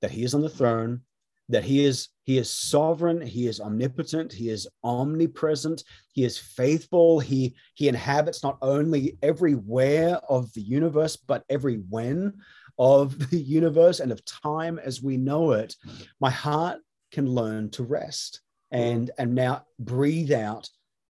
that 0.00 0.10
he 0.10 0.24
is 0.24 0.34
on 0.34 0.42
the 0.42 0.48
throne, 0.48 1.02
that 1.48 1.64
he 1.64 1.84
is 1.84 2.08
he 2.24 2.38
is 2.38 2.48
sovereign 2.48 3.20
he 3.20 3.46
is 3.46 3.60
omnipotent 3.60 4.32
he 4.32 4.48
is 4.48 4.66
omnipresent 4.84 5.84
he 6.12 6.24
is 6.24 6.38
faithful 6.38 7.20
he 7.20 7.54
he 7.74 7.88
inhabits 7.88 8.42
not 8.42 8.56
only 8.62 9.18
everywhere 9.22 10.18
of 10.28 10.52
the 10.54 10.60
universe 10.60 11.16
but 11.16 11.44
every 11.50 11.76
when 11.90 12.32
of 12.78 13.18
the 13.30 13.38
universe 13.38 14.00
and 14.00 14.12
of 14.12 14.24
time 14.24 14.78
as 14.78 15.02
we 15.02 15.16
know 15.16 15.52
it 15.52 15.74
my 16.20 16.30
heart 16.30 16.78
can 17.12 17.26
learn 17.26 17.70
to 17.70 17.82
rest 17.82 18.40
and 18.70 19.10
and 19.18 19.34
now 19.34 19.64
breathe 19.78 20.32
out 20.32 20.68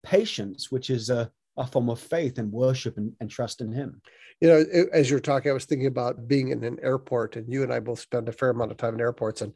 patience 0.03 0.71
which 0.71 0.91
is 0.91 1.09
a, 1.09 1.31
a 1.57 1.67
form 1.67 1.89
of 1.89 2.01
faith 2.01 2.39
and 2.39 2.53
worship 2.53 2.99
and, 2.99 3.13
and 3.21 3.31
trust 3.31 3.61
in 3.61 3.73
him. 3.73 4.03
You 4.41 4.49
know 4.49 4.65
as 4.93 5.09
you're 5.09 5.21
talking 5.21 5.51
i 5.51 5.55
was 5.55 5.65
thinking 5.65 5.87
about 5.87 6.29
being 6.29 6.49
in 6.49 6.65
an 6.65 6.79
airport 6.83 7.37
and 7.37 7.51
you 7.53 7.63
and 7.63 7.73
i 7.73 7.81
both 7.81 8.01
spend 8.01 8.29
a 8.29 8.33
fair 8.33 8.51
amount 8.51 8.73
of 8.73 8.77
time 8.77 8.95
in 8.95 9.01
airports. 9.01 9.41
And 9.41 9.53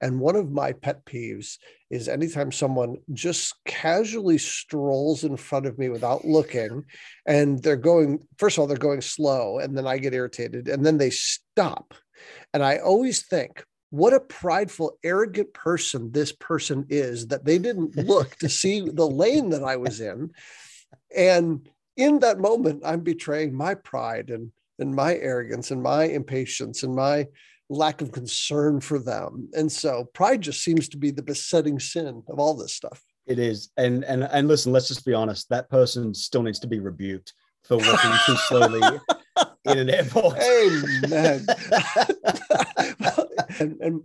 and 0.00 0.18
one 0.18 0.36
of 0.36 0.50
my 0.50 0.72
pet 0.72 1.04
peeves 1.04 1.58
is 1.90 2.08
anytime 2.08 2.52
someone 2.52 2.96
just 3.12 3.54
casually 3.66 4.38
strolls 4.38 5.24
in 5.24 5.36
front 5.36 5.66
of 5.66 5.78
me 5.78 5.90
without 5.90 6.24
looking, 6.24 6.84
and 7.26 7.62
they're 7.62 7.76
going, 7.76 8.26
first 8.38 8.56
of 8.56 8.62
all, 8.62 8.66
they're 8.66 8.78
going 8.78 9.02
slow, 9.02 9.58
and 9.58 9.76
then 9.76 9.86
I 9.86 9.98
get 9.98 10.14
irritated, 10.14 10.68
and 10.68 10.84
then 10.84 10.96
they 10.96 11.10
stop. 11.10 11.92
And 12.54 12.62
I 12.62 12.78
always 12.78 13.26
think, 13.26 13.62
what 13.90 14.14
a 14.14 14.20
prideful, 14.20 14.98
arrogant 15.02 15.52
person 15.52 16.12
this 16.12 16.32
person 16.32 16.86
is 16.88 17.28
that 17.28 17.44
they 17.44 17.58
didn't 17.58 17.96
look 18.06 18.36
to 18.36 18.48
see 18.48 18.80
the 18.80 19.06
lane 19.06 19.50
that 19.50 19.64
I 19.64 19.76
was 19.76 20.00
in. 20.00 20.30
And 21.14 21.68
in 21.96 22.20
that 22.20 22.38
moment, 22.38 22.82
I'm 22.84 23.00
betraying 23.00 23.54
my 23.54 23.74
pride 23.74 24.30
and, 24.30 24.52
and 24.78 24.94
my 24.94 25.16
arrogance 25.16 25.70
and 25.70 25.82
my 25.82 26.04
impatience 26.04 26.82
and 26.82 26.94
my 26.94 27.26
lack 27.68 28.00
of 28.00 28.12
concern 28.12 28.80
for 28.80 28.98
them. 28.98 29.48
And 29.54 29.70
so 29.70 30.08
pride 30.12 30.40
just 30.40 30.62
seems 30.62 30.88
to 30.90 30.96
be 30.96 31.10
the 31.10 31.22
besetting 31.22 31.78
sin 31.78 32.22
of 32.28 32.38
all 32.38 32.54
this 32.54 32.74
stuff. 32.74 33.02
It 33.26 33.38
is. 33.38 33.70
And 33.76 34.04
and 34.04 34.24
and 34.24 34.48
listen, 34.48 34.72
let's 34.72 34.88
just 34.88 35.04
be 35.04 35.14
honest, 35.14 35.48
that 35.50 35.70
person 35.70 36.12
still 36.14 36.42
needs 36.42 36.58
to 36.60 36.66
be 36.66 36.80
rebuked 36.80 37.32
for 37.62 37.76
working 37.76 38.12
too 38.26 38.36
slowly 38.36 38.80
in 39.66 39.78
an 39.78 39.90
airport. 39.90 40.38
Amen. 40.38 41.46
and, 43.58 43.80
and 43.80 44.02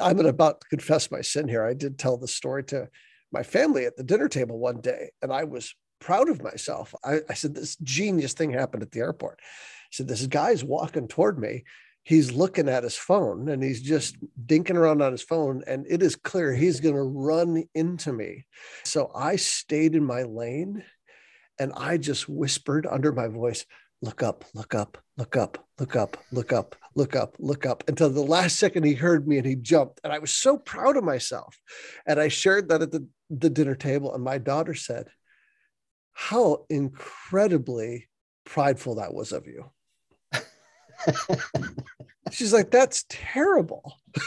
I'm 0.00 0.18
about 0.20 0.60
to 0.60 0.68
confess 0.68 1.10
my 1.10 1.20
sin 1.20 1.48
here. 1.48 1.64
I 1.64 1.74
did 1.74 1.98
tell 1.98 2.16
the 2.16 2.28
story 2.28 2.64
to 2.64 2.88
my 3.32 3.42
family 3.42 3.84
at 3.84 3.96
the 3.96 4.04
dinner 4.04 4.28
table 4.28 4.58
one 4.58 4.80
day, 4.80 5.10
and 5.22 5.32
I 5.32 5.44
was 5.44 5.74
proud 6.00 6.28
of 6.28 6.42
myself. 6.42 6.94
I, 7.04 7.20
I 7.28 7.34
said, 7.34 7.54
This 7.54 7.76
genius 7.76 8.32
thing 8.32 8.50
happened 8.50 8.82
at 8.82 8.92
the 8.92 9.00
airport. 9.00 9.40
I 9.42 9.92
said, 9.92 10.08
This 10.08 10.26
guy's 10.26 10.64
walking 10.64 11.08
toward 11.08 11.38
me 11.38 11.64
he's 12.04 12.32
looking 12.32 12.68
at 12.68 12.84
his 12.84 12.96
phone 12.96 13.48
and 13.48 13.62
he's 13.62 13.80
just 13.80 14.16
dinking 14.46 14.76
around 14.76 15.02
on 15.02 15.10
his 15.10 15.22
phone 15.22 15.62
and 15.66 15.86
it 15.88 16.02
is 16.02 16.16
clear 16.16 16.52
he's 16.52 16.80
going 16.80 16.94
to 16.94 17.02
run 17.02 17.64
into 17.74 18.12
me 18.12 18.44
so 18.84 19.10
i 19.14 19.36
stayed 19.36 19.94
in 19.94 20.04
my 20.04 20.22
lane 20.22 20.84
and 21.58 21.72
i 21.76 21.96
just 21.96 22.28
whispered 22.28 22.86
under 22.86 23.10
my 23.12 23.26
voice 23.26 23.64
look 24.04 24.22
up 24.22 24.44
look 24.54 24.74
up 24.74 24.98
look 25.16 25.36
up 25.36 25.66
look 25.78 25.96
up 25.96 26.16
look 26.30 26.52
up 26.52 26.76
look 26.94 27.16
up 27.16 27.36
look 27.38 27.66
up 27.66 27.84
until 27.88 28.10
the 28.10 28.20
last 28.20 28.58
second 28.58 28.84
he 28.84 28.94
heard 28.94 29.26
me 29.26 29.38
and 29.38 29.46
he 29.46 29.56
jumped 29.56 30.00
and 30.04 30.12
i 30.12 30.18
was 30.18 30.32
so 30.32 30.58
proud 30.58 30.96
of 30.96 31.04
myself 31.04 31.58
and 32.06 32.20
i 32.20 32.28
shared 32.28 32.68
that 32.68 32.82
at 32.82 32.92
the, 32.92 33.06
the 33.30 33.50
dinner 33.50 33.74
table 33.74 34.14
and 34.14 34.22
my 34.22 34.38
daughter 34.38 34.74
said 34.74 35.08
how 36.12 36.64
incredibly 36.68 38.08
prideful 38.44 38.96
that 38.96 39.14
was 39.14 39.32
of 39.32 39.46
you 39.46 39.70
She's 42.30 42.52
like, 42.52 42.70
that's 42.70 43.04
terrible. 43.08 43.98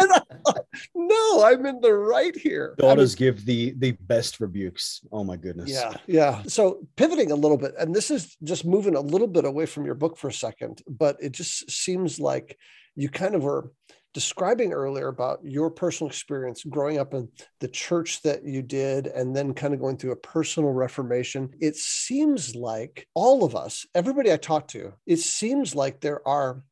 I, 0.00 0.54
no, 0.94 1.44
I'm 1.44 1.66
in 1.66 1.80
the 1.80 1.92
right 1.92 2.36
here. 2.36 2.74
Daughters 2.78 3.14
I 3.14 3.20
mean, 3.20 3.32
give 3.34 3.44
the 3.44 3.74
the 3.78 3.92
best 3.92 4.40
rebukes. 4.40 5.00
Oh 5.12 5.24
my 5.24 5.36
goodness. 5.36 5.70
Yeah, 5.70 5.94
yeah. 6.06 6.42
So 6.46 6.86
pivoting 6.96 7.30
a 7.30 7.36
little 7.36 7.58
bit, 7.58 7.74
and 7.78 7.94
this 7.94 8.10
is 8.10 8.36
just 8.42 8.64
moving 8.64 8.94
a 8.94 9.00
little 9.00 9.26
bit 9.26 9.44
away 9.44 9.66
from 9.66 9.84
your 9.84 9.94
book 9.94 10.16
for 10.16 10.28
a 10.28 10.32
second, 10.32 10.82
but 10.88 11.16
it 11.20 11.32
just 11.32 11.70
seems 11.70 12.18
like 12.18 12.58
you 12.94 13.08
kind 13.08 13.34
of 13.34 13.42
were 13.42 13.72
describing 14.14 14.72
earlier 14.72 15.08
about 15.08 15.38
your 15.44 15.70
personal 15.70 16.08
experience 16.08 16.64
growing 16.64 16.98
up 16.98 17.14
in 17.14 17.28
the 17.60 17.68
church 17.68 18.22
that 18.22 18.44
you 18.44 18.62
did 18.62 19.06
and 19.06 19.36
then 19.36 19.54
kind 19.54 19.74
of 19.74 19.80
going 19.80 19.96
through 19.96 20.12
a 20.12 20.16
personal 20.16 20.70
reformation, 20.70 21.50
it 21.60 21.76
seems 21.76 22.56
like 22.56 23.06
all 23.14 23.44
of 23.44 23.54
us, 23.54 23.86
everybody 23.94 24.32
I 24.32 24.36
talk 24.36 24.68
to, 24.68 24.94
it 25.06 25.18
seems 25.18 25.74
like 25.74 26.00
there 26.00 26.26
are 26.26 26.62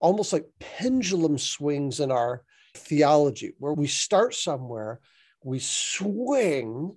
almost 0.00 0.32
like 0.32 0.46
pendulum 0.58 1.38
swings 1.38 2.00
in 2.00 2.10
our 2.10 2.42
theology 2.74 3.52
where 3.58 3.72
we 3.72 3.86
start 3.86 4.34
somewhere, 4.34 5.00
we 5.42 5.58
swing 5.58 6.96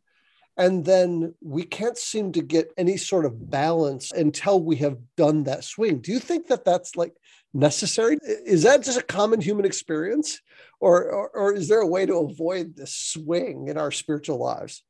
and 0.55 0.85
then 0.85 1.33
we 1.41 1.63
can't 1.63 1.97
seem 1.97 2.31
to 2.33 2.41
get 2.41 2.71
any 2.77 2.97
sort 2.97 3.25
of 3.25 3.49
balance 3.49 4.11
until 4.11 4.61
we 4.61 4.75
have 4.77 4.97
done 5.17 5.43
that 5.43 5.63
swing. 5.63 5.99
Do 5.99 6.11
you 6.11 6.19
think 6.19 6.47
that 6.47 6.63
that's 6.63 6.95
like 6.95 7.15
necessary? 7.53 8.17
Is 8.23 8.63
that 8.63 8.83
just 8.83 8.99
a 8.99 9.03
common 9.03 9.41
human 9.41 9.65
experience? 9.65 10.41
Or, 10.79 11.09
or, 11.09 11.29
or 11.29 11.53
is 11.53 11.67
there 11.67 11.79
a 11.79 11.87
way 11.87 12.05
to 12.05 12.17
avoid 12.17 12.75
this 12.75 12.93
swing 12.93 13.67
in 13.67 13.77
our 13.77 13.91
spiritual 13.91 14.37
lives? 14.37 14.83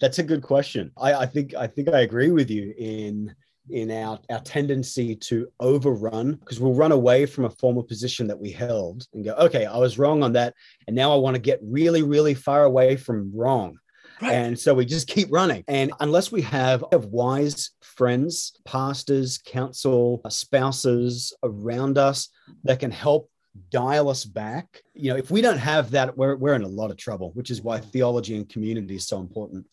That's 0.00 0.18
a 0.18 0.22
good 0.22 0.42
question. 0.42 0.92
I, 0.96 1.14
I 1.14 1.26
think 1.26 1.54
i 1.54 1.66
think 1.66 1.88
i 1.88 2.00
agree 2.00 2.30
with 2.30 2.50
you 2.50 2.74
in 2.76 3.34
in 3.70 3.90
our, 3.90 4.18
our 4.30 4.40
tendency 4.40 5.14
to 5.14 5.48
overrun 5.60 6.34
because 6.34 6.60
we'll 6.60 6.74
run 6.74 6.92
away 6.92 7.26
from 7.26 7.44
a 7.44 7.50
former 7.50 7.82
position 7.82 8.26
that 8.26 8.38
we 8.38 8.50
held 8.50 9.06
and 9.14 9.24
go 9.24 9.32
okay 9.34 9.66
i 9.66 9.76
was 9.76 9.98
wrong 9.98 10.22
on 10.22 10.32
that 10.32 10.52
and 10.86 10.96
now 10.96 11.12
i 11.12 11.16
want 11.16 11.34
to 11.34 11.40
get 11.40 11.60
really 11.62 12.02
really 12.02 12.34
far 12.34 12.64
away 12.64 12.96
from 12.96 13.30
wrong 13.34 13.78
Right. 14.22 14.34
And 14.34 14.58
so 14.58 14.72
we 14.72 14.84
just 14.84 15.08
keep 15.08 15.28
running. 15.32 15.64
And 15.66 15.92
unless 15.98 16.30
we 16.30 16.42
have, 16.42 16.84
have 16.92 17.06
wise 17.06 17.70
friends, 17.80 18.52
pastors, 18.64 19.38
counsel, 19.38 20.20
uh, 20.24 20.28
spouses 20.28 21.34
around 21.42 21.98
us 21.98 22.28
that 22.62 22.78
can 22.78 22.92
help 22.92 23.28
dial 23.70 24.08
us 24.08 24.24
back, 24.24 24.82
you 24.94 25.10
know, 25.10 25.16
if 25.16 25.30
we 25.30 25.40
don't 25.40 25.58
have 25.58 25.90
that, 25.90 26.16
we're, 26.16 26.36
we're 26.36 26.54
in 26.54 26.62
a 26.62 26.68
lot 26.68 26.90
of 26.90 26.96
trouble, 26.96 27.32
which 27.34 27.50
is 27.50 27.62
why 27.62 27.78
theology 27.78 28.36
and 28.36 28.48
community 28.48 28.96
is 28.96 29.06
so 29.06 29.18
important. 29.18 29.66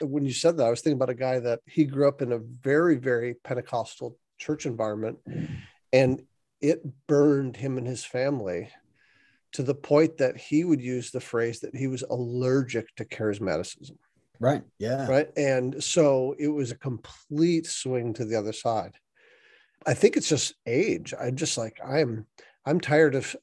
When 0.00 0.24
you 0.24 0.32
said 0.32 0.56
that, 0.56 0.66
I 0.66 0.70
was 0.70 0.80
thinking 0.80 0.96
about 0.96 1.10
a 1.10 1.14
guy 1.14 1.38
that 1.40 1.60
he 1.66 1.84
grew 1.84 2.08
up 2.08 2.22
in 2.22 2.32
a 2.32 2.38
very, 2.38 2.96
very 2.96 3.34
Pentecostal 3.34 4.16
church 4.38 4.66
environment 4.66 5.18
and 5.92 6.22
it 6.60 6.82
burned 7.06 7.56
him 7.56 7.78
and 7.78 7.86
his 7.86 8.04
family 8.04 8.70
to 9.52 9.62
the 9.62 9.74
point 9.74 10.18
that 10.18 10.36
he 10.36 10.64
would 10.64 10.80
use 10.80 11.10
the 11.10 11.20
phrase 11.20 11.60
that 11.60 11.74
he 11.74 11.86
was 11.86 12.02
allergic 12.02 12.94
to 12.96 13.04
charismaticism. 13.04 13.96
Right. 14.38 14.62
Yeah. 14.78 15.06
Right. 15.06 15.30
And 15.36 15.82
so 15.82 16.34
it 16.38 16.48
was 16.48 16.70
a 16.70 16.76
complete 16.76 17.66
swing 17.66 18.12
to 18.14 18.24
the 18.24 18.36
other 18.36 18.52
side. 18.52 18.94
I 19.86 19.94
think 19.94 20.16
it's 20.16 20.28
just 20.28 20.54
age. 20.66 21.14
I 21.18 21.30
just 21.30 21.56
like 21.56 21.78
I'm 21.84 22.26
I'm 22.66 22.80
tired 22.80 23.14
of 23.14 23.34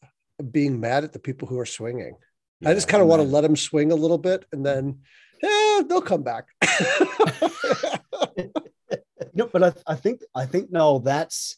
being 0.51 0.79
mad 0.79 1.03
at 1.03 1.13
the 1.13 1.19
people 1.19 1.47
who 1.47 1.57
are 1.59 1.65
swinging. 1.65 2.15
Yeah, 2.59 2.69
I 2.69 2.73
just 2.73 2.87
kind 2.87 3.01
of 3.01 3.07
want 3.07 3.21
to 3.21 3.27
let 3.27 3.41
them 3.41 3.55
swing 3.55 3.91
a 3.91 3.95
little 3.95 4.17
bit 4.17 4.45
and 4.51 4.65
then 4.65 4.99
yeah, 5.41 5.81
they'll 5.87 6.01
come 6.01 6.23
back. 6.23 6.47
no, 9.33 9.47
but 9.51 9.63
I, 9.63 9.73
I 9.87 9.95
think 9.95 10.21
I 10.35 10.45
think 10.45 10.71
no, 10.71 10.99
that's 10.99 11.57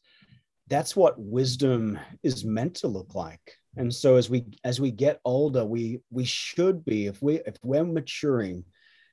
that's 0.68 0.96
what 0.96 1.20
wisdom 1.20 2.00
is 2.24 2.46
meant 2.46 2.76
to 2.76 2.88
look 2.88 3.14
like 3.14 3.58
and 3.78 3.94
so 3.94 4.16
as 4.16 4.30
we 4.30 4.46
as 4.64 4.80
we 4.80 4.92
get 4.92 5.20
older 5.26 5.66
we 5.66 6.00
we 6.10 6.26
should 6.26 6.84
be 6.86 7.08
if 7.08 7.22
we 7.22 7.36
if 7.46 7.56
we're 7.64 7.84
maturing 7.84 8.64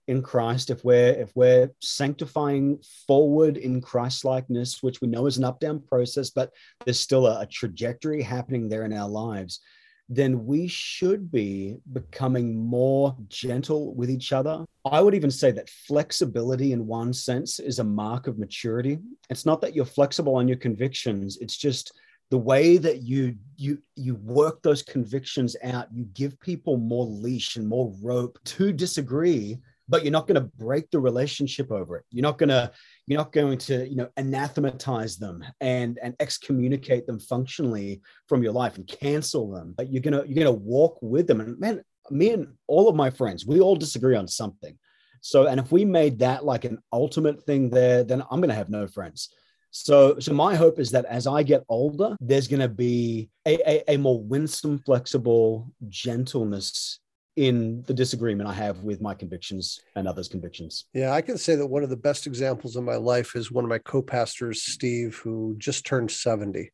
in 0.09 0.23
christ 0.23 0.71
if 0.71 0.85
we're 0.85 1.13
if 1.13 1.31
we're 1.35 1.71
sanctifying 1.81 2.79
forward 3.07 3.57
in 3.57 3.81
christ 3.81 4.25
likeness 4.25 4.83
which 4.83 5.01
we 5.01 5.09
know 5.09 5.27
is 5.27 5.39
an 5.39 5.45
up 5.45 5.61
down 5.61 5.81
process 5.81 6.31
but 6.31 6.51
there's 6.85 7.01
still 7.01 7.27
a, 7.27 7.43
a 7.43 7.47
trajectory 7.47 8.23
happening 8.23 8.69
there 8.69 8.85
in 8.85 8.93
our 8.93 9.09
lives 9.09 9.61
then 10.09 10.45
we 10.45 10.67
should 10.69 11.31
be 11.31 11.77
becoming 11.93 12.55
more 12.55 13.17
gentle 13.29 13.95
with 13.95 14.11
each 14.11 14.33
other. 14.33 14.65
I 14.85 15.01
would 15.01 15.15
even 15.15 15.31
say 15.31 15.53
that 15.53 15.71
flexibility, 15.71 16.73
in 16.73 16.87
one 16.87 17.15
sense, 17.15 17.59
is 17.59 17.79
a 17.79 17.85
mark 17.85 18.27
of 18.27 18.39
maturity. 18.39 18.99
It's 19.31 19.47
not 19.47 19.63
that 19.63 19.75
you're 19.75 19.87
flexible 19.87 20.35
on 20.35 20.49
your 20.49 20.59
convictions, 20.59 21.39
it's 21.41 21.57
just 21.57 21.93
the 22.31 22.39
way 22.39 22.79
that 22.79 23.03
you 23.03 23.37
you 23.57 23.79
you 23.95 24.15
work 24.15 24.63
those 24.63 24.83
convictions 24.83 25.55
out 25.63 25.93
you 25.93 26.05
give 26.15 26.41
people 26.41 26.79
more 26.79 27.05
leash 27.05 27.57
and 27.57 27.69
more 27.69 27.95
rope 28.03 28.39
to 28.45 28.73
disagree 28.73 29.59
but 29.93 30.03
you're 30.03 30.11
not 30.11 30.27
going 30.27 30.43
to 30.43 30.51
break 30.59 30.91
the 30.91 30.99
relationship 30.99 31.71
over 31.71 31.99
it. 31.99 32.05
You're 32.11 32.23
not 32.23 32.39
going 32.39 32.49
to 32.49 32.73
you're 33.07 33.19
not 33.19 33.31
going 33.31 33.59
to 33.59 33.87
you 33.87 33.95
know 33.95 34.09
anathematize 34.17 35.19
them 35.19 35.45
and 35.61 35.99
and 36.03 36.17
excommunicate 36.19 37.07
them 37.07 37.21
functionally 37.21 38.01
from 38.27 38.43
your 38.43 38.55
life 38.55 38.79
and 38.79 38.87
cancel 38.89 39.53
them. 39.53 39.75
But 39.77 39.93
you're 39.93 40.03
to 40.03 40.25
you're 40.27 40.45
to 40.47 40.53
walk 40.53 40.99
with 41.03 41.27
them. 41.27 41.41
And 41.43 41.61
man 41.61 41.85
me 42.11 42.31
and 42.31 42.49
all 42.67 42.89
of 42.89 42.97
my 42.97 43.11
friends 43.11 43.47
we 43.47 43.61
all 43.61 43.77
disagree 43.77 44.17
on 44.17 44.27
something. 44.27 44.77
So 45.21 45.47
and 45.47 45.61
if 45.61 45.71
we 45.71 45.85
made 45.85 46.19
that 46.21 46.43
like 46.43 46.65
an 46.65 46.79
ultimate 46.93 47.45
thing 47.45 47.71
there 47.71 48.03
then 48.03 48.23
i'm 48.31 48.41
to 48.43 48.55
have 48.55 48.71
no 48.71 48.87
friends. 48.87 49.29
So, 49.75 50.19
so 50.19 50.35
my 50.35 50.55
hope 50.55 50.79
is 50.79 50.91
that 50.91 51.07
as 51.07 51.27
I 51.27 51.43
get 51.43 51.65
older, 51.71 52.15
there's 52.21 52.47
going 52.47 52.61
to 52.61 52.69
be 52.69 53.31
a, 53.47 53.55
a, 53.67 53.95
a 53.95 53.97
more 53.97 54.23
winsome, 54.23 54.83
flexible 54.85 55.73
gentleness 55.89 57.01
in 57.37 57.83
the 57.87 57.95
disagreement 57.95 58.49
I 58.49 58.53
have 58.53 58.81
with 58.81 59.01
my 59.01 59.15
convictions 59.15 59.81
and 59.97 60.07
others' 60.07 60.29
convictions. 60.29 60.87
Yeah, 60.93 61.13
I 61.13 61.23
can 61.23 61.39
say 61.39 61.55
that 61.57 61.67
one 61.67 61.83
of 61.83 61.91
the 61.91 61.97
best 61.97 62.27
examples 62.27 62.77
in 62.77 62.85
my 62.85 62.97
life 62.97 63.35
is 63.35 63.51
one 63.51 63.65
of 63.65 63.71
my 63.71 63.79
co-pastors, 63.79 64.63
Steve, 64.63 65.17
who 65.17 65.55
just 65.59 65.87
turned 65.87 66.11
70. 66.11 66.71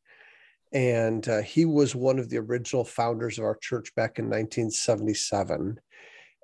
And 0.72 1.26
uh, 1.28 1.42
he 1.42 1.64
was 1.64 1.94
one 1.94 2.18
of 2.18 2.28
the 2.28 2.38
original 2.38 2.84
founders 2.84 3.38
of 3.38 3.44
our 3.44 3.56
church 3.56 3.94
back 3.94 4.18
in 4.18 4.26
1977 4.26 5.78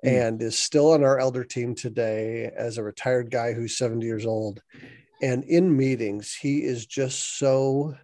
mm. 0.03 0.09
and 0.09 0.41
is 0.41 0.57
still 0.57 0.93
on 0.93 1.03
our 1.03 1.19
elder 1.19 1.43
team 1.43 1.75
today 1.75 2.49
as 2.55 2.77
a 2.77 2.83
retired 2.83 3.29
guy 3.29 3.53
who's 3.53 3.77
70 3.77 4.05
years 4.05 4.25
old. 4.25 4.61
And 5.21 5.43
in 5.43 5.75
meetings, 5.75 6.33
he 6.33 6.63
is 6.63 6.85
just 6.85 7.37
so 7.37 7.95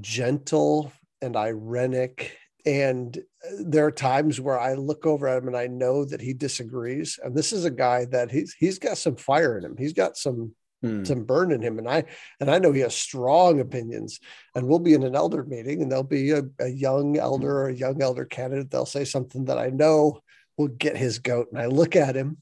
gentle 0.00 0.92
and 1.20 1.34
irenic 1.34 2.30
and 2.68 3.16
uh, 3.16 3.62
there 3.64 3.86
are 3.86 3.90
times 3.90 4.38
where 4.40 4.60
I 4.60 4.74
look 4.74 5.06
over 5.06 5.26
at 5.26 5.38
him 5.38 5.48
and 5.48 5.56
I 5.56 5.68
know 5.68 6.04
that 6.04 6.20
he 6.20 6.34
disagrees. 6.34 7.18
And 7.22 7.34
this 7.34 7.50
is 7.50 7.64
a 7.64 7.70
guy 7.70 8.04
that 8.06 8.30
he's 8.30 8.54
he's 8.58 8.78
got 8.78 8.98
some 8.98 9.16
fire 9.16 9.56
in 9.56 9.64
him. 9.64 9.74
He's 9.78 9.94
got 9.94 10.18
some 10.18 10.54
hmm. 10.82 11.02
some 11.02 11.24
burn 11.24 11.50
in 11.50 11.62
him. 11.62 11.78
And 11.78 11.88
I 11.88 12.04
and 12.40 12.50
I 12.50 12.58
know 12.58 12.72
he 12.72 12.80
has 12.80 12.94
strong 12.94 13.60
opinions. 13.60 14.20
And 14.54 14.68
we'll 14.68 14.80
be 14.80 14.92
in 14.92 15.02
an 15.02 15.16
elder 15.16 15.44
meeting 15.44 15.80
and 15.80 15.90
there'll 15.90 16.04
be 16.04 16.32
a, 16.32 16.42
a 16.60 16.68
young 16.68 17.16
elder 17.16 17.62
or 17.62 17.68
a 17.68 17.74
young 17.74 18.02
elder 18.02 18.26
candidate. 18.26 18.70
They'll 18.70 18.84
say 18.84 19.06
something 19.06 19.46
that 19.46 19.58
I 19.58 19.70
know 19.70 20.20
will 20.58 20.68
get 20.68 20.96
his 20.96 21.20
goat. 21.20 21.48
And 21.50 21.60
I 21.60 21.66
look 21.66 21.96
at 21.96 22.16
him 22.16 22.36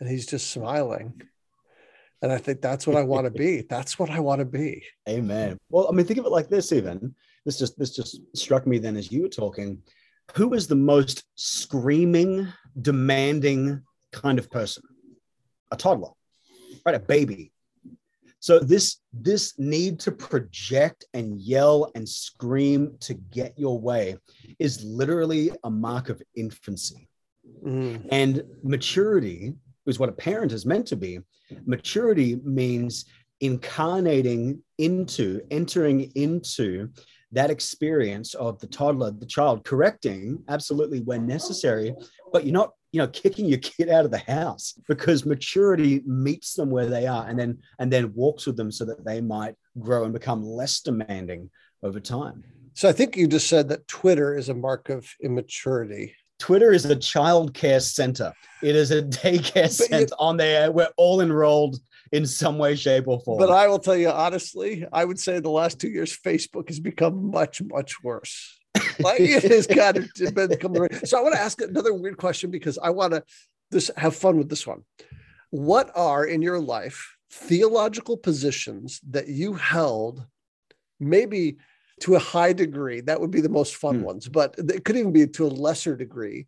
and 0.00 0.08
he's 0.08 0.26
just 0.26 0.50
smiling. 0.50 1.20
And 2.22 2.32
I 2.32 2.38
think 2.38 2.62
that's 2.62 2.86
what 2.86 2.96
I 2.96 3.02
want 3.02 3.26
to 3.26 3.30
be. 3.30 3.60
That's 3.60 3.98
what 3.98 4.08
I 4.08 4.20
want 4.20 4.38
to 4.38 4.46
be. 4.46 4.84
Amen. 5.06 5.58
Well, 5.68 5.86
I 5.86 5.92
mean, 5.92 6.06
think 6.06 6.18
of 6.18 6.24
it 6.24 6.32
like 6.32 6.48
this, 6.48 6.72
even 6.72 7.14
this 7.46 7.58
just 7.58 7.78
this 7.78 7.94
just 7.94 8.20
struck 8.34 8.66
me 8.66 8.78
then 8.78 8.96
as 8.96 9.10
you 9.10 9.22
were 9.22 9.28
talking. 9.28 9.80
Who 10.34 10.52
is 10.54 10.66
the 10.66 10.74
most 10.74 11.22
screaming, 11.36 12.48
demanding 12.82 13.82
kind 14.12 14.38
of 14.38 14.50
person? 14.50 14.82
A 15.70 15.76
toddler, 15.76 16.10
right? 16.84 16.96
A 16.96 16.98
baby. 16.98 17.52
So 18.40 18.58
this 18.58 18.98
this 19.12 19.58
need 19.58 20.00
to 20.00 20.12
project 20.12 21.04
and 21.14 21.40
yell 21.40 21.90
and 21.94 22.06
scream 22.06 22.96
to 23.00 23.14
get 23.14 23.58
your 23.58 23.80
way 23.80 24.16
is 24.58 24.84
literally 24.84 25.52
a 25.64 25.70
mark 25.70 26.08
of 26.08 26.20
infancy. 26.34 27.08
Mm. 27.64 28.08
And 28.10 28.42
maturity 28.62 29.54
is 29.86 30.00
what 30.00 30.08
a 30.08 30.12
parent 30.12 30.52
is 30.52 30.66
meant 30.66 30.86
to 30.88 30.96
be. 30.96 31.20
Maturity 31.64 32.40
means 32.44 33.04
incarnating 33.40 34.62
into, 34.78 35.42
entering 35.50 36.10
into 36.14 36.90
that 37.32 37.50
experience 37.50 38.34
of 38.34 38.58
the 38.60 38.66
toddler, 38.66 39.10
the 39.10 39.26
child 39.26 39.64
correcting 39.64 40.42
absolutely 40.48 41.00
when 41.00 41.26
necessary, 41.26 41.94
but 42.32 42.44
you're 42.44 42.52
not, 42.52 42.72
you 42.92 43.00
know, 43.00 43.08
kicking 43.08 43.46
your 43.46 43.58
kid 43.58 43.88
out 43.88 44.04
of 44.04 44.10
the 44.10 44.18
house 44.18 44.78
because 44.88 45.26
maturity 45.26 46.02
meets 46.06 46.54
them 46.54 46.70
where 46.70 46.86
they 46.86 47.06
are 47.06 47.26
and 47.26 47.38
then 47.38 47.58
and 47.78 47.92
then 47.92 48.14
walks 48.14 48.46
with 48.46 48.56
them 48.56 48.70
so 48.70 48.84
that 48.84 49.04
they 49.04 49.20
might 49.20 49.54
grow 49.78 50.04
and 50.04 50.12
become 50.12 50.44
less 50.44 50.80
demanding 50.80 51.50
over 51.82 52.00
time. 52.00 52.44
So 52.74 52.88
I 52.88 52.92
think 52.92 53.16
you 53.16 53.26
just 53.26 53.48
said 53.48 53.68
that 53.70 53.88
Twitter 53.88 54.36
is 54.36 54.48
a 54.48 54.54
mark 54.54 54.88
of 54.88 55.08
immaturity. 55.22 56.14
Twitter 56.38 56.72
is 56.72 56.84
a 56.84 56.96
child 56.96 57.54
care 57.54 57.80
center. 57.80 58.32
It 58.62 58.76
is 58.76 58.90
a 58.90 59.02
daycare 59.02 59.70
center 59.70 60.14
on 60.18 60.36
there. 60.36 60.70
We're 60.70 60.90
all 60.96 61.20
enrolled 61.20 61.78
in 62.12 62.26
some 62.26 62.58
way, 62.58 62.76
shape, 62.76 63.08
or 63.08 63.20
form. 63.20 63.38
But 63.38 63.50
I 63.50 63.68
will 63.68 63.78
tell 63.78 63.96
you 63.96 64.10
honestly, 64.10 64.86
I 64.92 65.04
would 65.04 65.18
say 65.18 65.40
the 65.40 65.50
last 65.50 65.80
two 65.80 65.88
years, 65.88 66.16
Facebook 66.16 66.68
has 66.68 66.80
become 66.80 67.30
much, 67.30 67.62
much 67.62 68.02
worse. 68.02 68.58
like 69.00 69.20
it 69.20 69.50
has 69.50 69.66
got 69.66 69.94
to 69.94 70.32
become 70.32 70.76
so. 71.04 71.18
I 71.18 71.22
want 71.22 71.34
to 71.34 71.40
ask 71.40 71.60
another 71.60 71.94
weird 71.94 72.16
question 72.16 72.50
because 72.50 72.78
I 72.78 72.90
want 72.90 73.14
to 73.14 73.24
just 73.72 73.90
have 73.96 74.14
fun 74.14 74.38
with 74.38 74.48
this 74.48 74.66
one. 74.66 74.82
What 75.50 75.90
are 75.94 76.24
in 76.24 76.42
your 76.42 76.60
life 76.60 77.16
theological 77.30 78.16
positions 78.16 79.00
that 79.10 79.28
you 79.28 79.54
held, 79.54 80.24
maybe 81.00 81.56
to 82.00 82.16
a 82.16 82.20
high 82.20 82.52
degree? 82.52 83.00
That 83.00 83.20
would 83.20 83.30
be 83.30 83.40
the 83.40 83.48
most 83.48 83.76
fun 83.76 84.00
hmm. 84.00 84.04
ones, 84.04 84.28
but 84.28 84.54
it 84.58 84.84
could 84.84 84.96
even 84.96 85.12
be 85.12 85.26
to 85.26 85.46
a 85.46 85.48
lesser 85.48 85.96
degree 85.96 86.46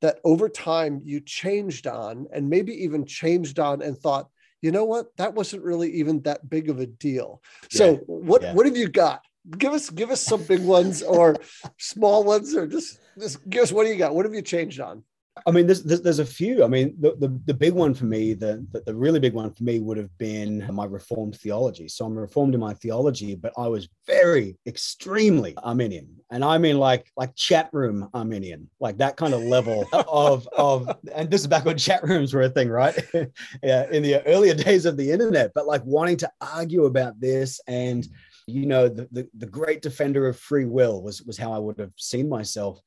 that 0.00 0.18
over 0.24 0.48
time 0.48 1.00
you 1.04 1.20
changed 1.20 1.86
on 1.86 2.26
and 2.32 2.50
maybe 2.50 2.84
even 2.84 3.06
changed 3.06 3.58
on 3.58 3.80
and 3.80 3.96
thought 3.96 4.28
you 4.64 4.72
know 4.72 4.86
what? 4.86 5.14
That 5.18 5.34
wasn't 5.34 5.62
really 5.62 5.90
even 5.92 6.22
that 6.22 6.48
big 6.48 6.70
of 6.70 6.80
a 6.80 6.86
deal. 6.86 7.42
Yeah. 7.70 7.78
So 7.78 7.94
what 8.06 8.40
yeah. 8.40 8.54
what 8.54 8.64
have 8.64 8.78
you 8.78 8.88
got? 8.88 9.20
Give 9.58 9.74
us 9.74 9.90
give 9.90 10.10
us 10.10 10.22
some 10.22 10.42
big 10.44 10.62
ones 10.64 11.02
or 11.02 11.36
small 11.78 12.24
ones 12.24 12.56
or 12.56 12.66
just 12.66 12.98
just 13.18 13.46
give 13.46 13.62
us 13.62 13.72
what 13.72 13.84
do 13.84 13.90
you 13.90 13.98
got? 13.98 14.14
What 14.14 14.24
have 14.24 14.32
you 14.32 14.40
changed 14.40 14.80
on? 14.80 15.04
I 15.46 15.50
mean, 15.50 15.66
there's, 15.66 15.82
there's, 15.82 16.00
there's 16.00 16.20
a 16.20 16.24
few. 16.24 16.62
I 16.62 16.68
mean, 16.68 16.94
the, 17.00 17.16
the, 17.16 17.40
the 17.46 17.54
big 17.54 17.72
one 17.72 17.92
for 17.92 18.04
me, 18.04 18.34
the, 18.34 18.64
the, 18.70 18.82
the 18.86 18.94
really 18.94 19.18
big 19.18 19.34
one 19.34 19.50
for 19.50 19.64
me 19.64 19.80
would 19.80 19.96
have 19.96 20.16
been 20.16 20.64
my 20.72 20.84
Reformed 20.84 21.36
theology. 21.36 21.88
So 21.88 22.06
I'm 22.06 22.16
reformed 22.16 22.54
in 22.54 22.60
my 22.60 22.72
theology, 22.74 23.34
but 23.34 23.52
I 23.58 23.66
was 23.66 23.88
very 24.06 24.56
extremely 24.66 25.56
Arminian, 25.56 26.08
and 26.30 26.44
I 26.44 26.58
mean 26.58 26.78
like 26.78 27.10
like 27.16 27.34
chat 27.34 27.68
room 27.72 28.08
Arminian, 28.14 28.70
like 28.78 28.96
that 28.98 29.16
kind 29.16 29.34
of 29.34 29.42
level 29.42 29.88
of 30.08 30.48
of. 30.56 30.88
And 31.12 31.30
this 31.30 31.40
is 31.40 31.46
back 31.48 31.64
when 31.64 31.78
chat 31.78 32.04
rooms 32.04 32.32
were 32.32 32.42
a 32.42 32.48
thing, 32.48 32.68
right? 32.68 32.96
yeah, 33.62 33.90
in 33.90 34.02
the 34.02 34.24
earlier 34.26 34.54
days 34.54 34.86
of 34.86 34.96
the 34.96 35.10
internet, 35.10 35.50
but 35.54 35.66
like 35.66 35.84
wanting 35.84 36.16
to 36.18 36.30
argue 36.40 36.84
about 36.84 37.20
this 37.20 37.60
and 37.66 38.06
you 38.46 38.66
know 38.66 38.88
the, 38.88 39.08
the, 39.10 39.28
the 39.38 39.46
great 39.46 39.82
defender 39.82 40.28
of 40.28 40.38
free 40.38 40.66
will 40.66 41.02
was 41.02 41.22
was 41.22 41.38
how 41.38 41.52
I 41.52 41.58
would 41.58 41.78
have 41.78 41.92
seen 41.96 42.28
myself 42.28 42.80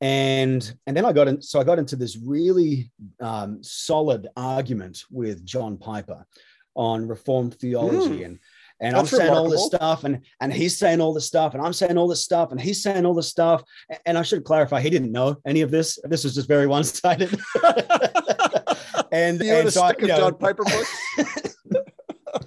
and 0.00 0.74
and 0.86 0.96
then 0.96 1.04
I 1.04 1.12
got 1.12 1.28
in, 1.28 1.40
so 1.42 1.60
I 1.60 1.64
got 1.64 1.78
into 1.78 1.96
this 1.96 2.16
really 2.16 2.90
um, 3.20 3.62
solid 3.62 4.28
argument 4.36 5.04
with 5.10 5.44
John 5.44 5.76
Piper 5.76 6.26
on 6.74 7.06
Reformed 7.06 7.54
theology 7.54 8.20
mm. 8.20 8.24
and 8.26 8.38
and 8.80 8.96
That's 8.96 9.12
I'm 9.12 9.18
saying 9.18 9.30
remarkable. 9.30 9.44
all 9.44 9.50
this 9.50 9.66
stuff, 9.66 10.04
and 10.04 10.20
and 10.40 10.52
he's 10.52 10.76
saying 10.76 11.00
all 11.00 11.14
this 11.14 11.26
stuff, 11.26 11.54
and 11.54 11.64
I'm 11.64 11.72
saying 11.72 11.96
all 11.96 12.08
this 12.08 12.22
stuff, 12.22 12.50
and 12.50 12.60
he's 12.60 12.82
saying 12.82 13.06
all 13.06 13.14
this 13.14 13.28
stuff. 13.28 13.62
And 14.04 14.18
I 14.18 14.22
should 14.22 14.44
clarify, 14.44 14.80
he 14.80 14.90
didn't 14.90 15.12
know 15.12 15.36
any 15.46 15.60
of 15.60 15.70
this. 15.70 15.98
This 16.04 16.24
was 16.24 16.34
just 16.34 16.48
very 16.48 16.66
one-sided. 16.66 17.30
and 19.12 19.40
you 19.40 19.54
and 19.54 19.72
so 19.72 19.82
I, 19.84 19.94
you 19.98 20.08
know, 20.08 20.16
John 20.16 20.34
Piper 20.38 20.64
book. 20.64 20.86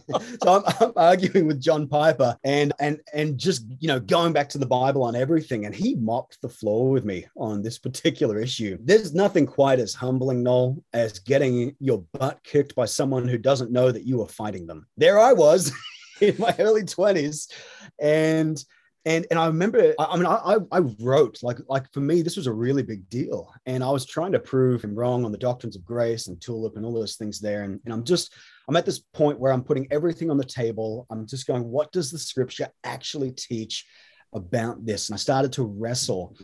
so 0.44 0.64
I'm, 0.66 0.74
I'm, 0.80 0.94
arguing 0.96 1.48
with 1.48 1.62
John 1.62 1.88
Piper 1.88 2.38
and 2.44 2.72
and 2.80 3.00
and 3.14 3.38
just 3.38 3.66
you 3.80 3.88
know 3.88 4.00
going 4.00 4.32
back 4.32 4.48
to 4.50 4.58
the 4.58 4.66
Bible 4.66 5.04
on 5.04 5.16
everything, 5.16 5.66
and 5.66 5.76
he 5.76 5.96
mopped 5.96 6.42
the 6.42 6.50
floor 6.50 6.90
with 6.90 7.04
me 7.04 7.26
on 7.36 7.62
this 7.62 7.78
particular 7.78 8.40
issue. 8.40 8.78
There's 8.82 9.14
nothing 9.14 9.46
quite 9.46 9.80
as 9.80 9.94
humbling, 9.94 10.44
Noel, 10.44 10.82
as 10.94 11.20
getting 11.20 11.76
your 11.80 12.04
butt 12.14 12.40
kicked 12.44 12.76
by 12.76 12.86
someone 12.86 13.28
who 13.28 13.38
doesn't 13.38 13.72
know 13.72 13.92
that 13.92 14.06
you 14.06 14.22
are 14.22 14.28
fighting 14.28 14.66
them. 14.66 14.88
There 14.96 15.20
I 15.20 15.34
was 15.34 15.74
in 16.22 16.36
my 16.40 16.56
early 16.58 16.84
20s, 16.84 17.52
and 18.00 18.64
and 19.08 19.26
and 19.32 19.40
I 19.40 19.48
remember, 19.48 19.96
I, 19.98 20.04
I 20.04 20.18
mean, 20.18 20.26
I, 20.26 20.58
I 20.70 20.80
wrote 21.00 21.42
like 21.42 21.60
like 21.70 21.92
for 21.94 22.02
me, 22.02 22.22
this 22.22 22.36
was 22.36 22.46
a 22.46 22.54
really 22.54 22.84
big 22.84 23.10
deal, 23.10 23.54
and 23.66 23.82
I 23.82 23.90
was 23.90 24.06
trying 24.06 24.34
to 24.34 24.40
prove 24.40 24.84
him 24.84 24.94
wrong 24.94 25.24
on 25.24 25.32
the 25.32 25.38
doctrines 25.38 25.78
of 25.78 25.86
grace 25.86 26.28
and 26.28 26.40
tulip 26.42 26.76
and 26.76 26.86
all 26.86 26.94
those 26.94 27.16
things 27.16 27.40
there, 27.40 27.64
and, 27.64 27.80
and 27.86 27.94
I'm 27.94 28.04
just 28.04 28.34
I'm 28.68 28.76
at 28.76 28.86
this 28.86 29.00
point 29.00 29.40
where 29.40 29.54
I'm 29.54 29.64
putting 29.64 29.88
everything 29.92 30.30
on 30.30 30.38
the 30.38 30.44
table. 30.44 31.08
I'm 31.10 31.26
just 31.26 31.48
going, 31.48 31.64
what 31.64 31.94
does 31.94 32.12
the 32.12 32.20
scripture 32.20 32.68
actually 32.84 33.32
teach 33.32 33.86
about 34.34 34.86
this? 34.86 35.08
And 35.08 35.14
I 35.16 35.18
started 35.18 35.54
to 35.54 35.64
wrestle, 35.64 36.36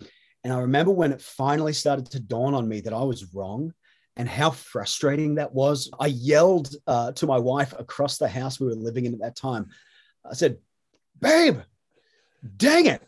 and 0.45 0.53
I 0.53 0.59
remember 0.59 0.91
when 0.91 1.11
it 1.11 1.21
finally 1.21 1.73
started 1.73 2.09
to 2.11 2.21
dawn 2.21 2.53
on 2.53 2.69
me 2.69 2.79
that 2.79 2.93
I 2.93 3.03
was 3.03 3.33
wrong 3.35 3.73
and 4.15 4.29
how 4.29 4.51
frustrating 4.51 5.35
that 5.35 5.53
was. 5.53 5.91
I 5.99 6.05
yelled 6.05 6.73
uh, 6.87 7.11
to 7.11 7.27
my 7.27 7.39
wife 7.39 7.73
across 7.77 8.17
the 8.17 8.29
house 8.29 8.57
we 8.57 8.67
were 8.67 8.75
living 8.75 9.05
in 9.05 9.15
at 9.15 9.19
that 9.19 9.35
time. 9.35 9.67
I 10.25 10.33
said, 10.33 10.59
"Babe." 11.19 11.57
Dang 12.57 12.85
it. 12.87 13.01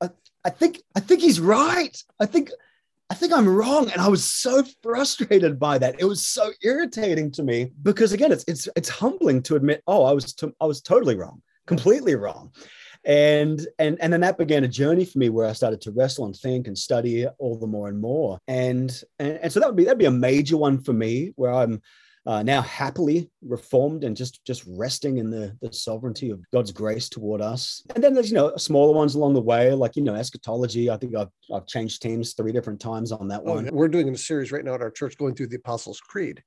I, 0.00 0.10
I 0.44 0.50
think 0.50 0.82
I 0.94 1.00
think 1.00 1.20
he's 1.20 1.40
right. 1.40 1.96
I 2.20 2.26
think 2.26 2.50
I 3.08 3.14
think 3.14 3.32
I'm 3.32 3.48
wrong. 3.48 3.90
And 3.90 4.00
I 4.00 4.08
was 4.08 4.24
so 4.24 4.64
frustrated 4.82 5.58
by 5.58 5.78
that. 5.78 5.96
It 5.98 6.04
was 6.04 6.26
so 6.26 6.50
irritating 6.62 7.30
to 7.32 7.42
me 7.42 7.72
because 7.82 8.12
again, 8.12 8.32
it's 8.32 8.44
it's 8.48 8.68
it's 8.76 8.88
humbling 8.88 9.42
to 9.44 9.56
admit, 9.56 9.82
oh, 9.86 10.04
I 10.04 10.12
was 10.12 10.32
to, 10.34 10.54
I 10.60 10.66
was 10.66 10.80
totally 10.80 11.16
wrong, 11.16 11.42
completely 11.66 12.14
wrong. 12.14 12.52
And 13.04 13.64
and 13.78 13.96
and 14.00 14.12
then 14.12 14.22
that 14.22 14.38
began 14.38 14.64
a 14.64 14.68
journey 14.68 15.04
for 15.04 15.18
me 15.18 15.28
where 15.28 15.46
I 15.46 15.52
started 15.52 15.80
to 15.82 15.92
wrestle 15.92 16.24
and 16.24 16.34
think 16.34 16.66
and 16.66 16.76
study 16.76 17.26
all 17.38 17.56
the 17.56 17.66
more 17.66 17.88
and 17.88 18.00
more. 18.00 18.40
And 18.48 18.90
and, 19.20 19.38
and 19.38 19.52
so 19.52 19.60
that 19.60 19.68
would 19.68 19.76
be 19.76 19.84
that'd 19.84 19.98
be 19.98 20.06
a 20.06 20.10
major 20.10 20.56
one 20.56 20.82
for 20.82 20.92
me 20.92 21.32
where 21.36 21.52
I'm 21.52 21.80
uh, 22.26 22.42
now 22.42 22.60
happily 22.60 23.30
reformed 23.40 24.02
and 24.02 24.16
just 24.16 24.44
just 24.44 24.64
resting 24.66 25.18
in 25.18 25.30
the, 25.30 25.56
the 25.62 25.72
sovereignty 25.72 26.30
of 26.30 26.40
God's 26.52 26.72
grace 26.72 27.08
toward 27.08 27.40
us. 27.40 27.82
And 27.94 28.02
then 28.02 28.14
there's 28.14 28.30
you 28.30 28.34
know 28.34 28.56
smaller 28.56 28.92
ones 28.92 29.14
along 29.14 29.34
the 29.34 29.40
way, 29.40 29.72
like 29.72 29.94
you 29.94 30.02
know 30.02 30.14
eschatology. 30.14 30.90
I 30.90 30.96
think 30.96 31.14
I've 31.14 31.30
I've 31.54 31.66
changed 31.66 32.02
teams 32.02 32.34
three 32.34 32.52
different 32.52 32.80
times 32.80 33.12
on 33.12 33.28
that 33.28 33.42
oh, 33.44 33.54
one. 33.54 33.70
We're 33.72 33.88
doing 33.88 34.08
a 34.08 34.16
series 34.16 34.50
right 34.50 34.64
now 34.64 34.74
at 34.74 34.82
our 34.82 34.90
church 34.90 35.16
going 35.16 35.34
through 35.34 35.48
the 35.48 35.56
Apostles' 35.56 36.00
Creed. 36.00 36.42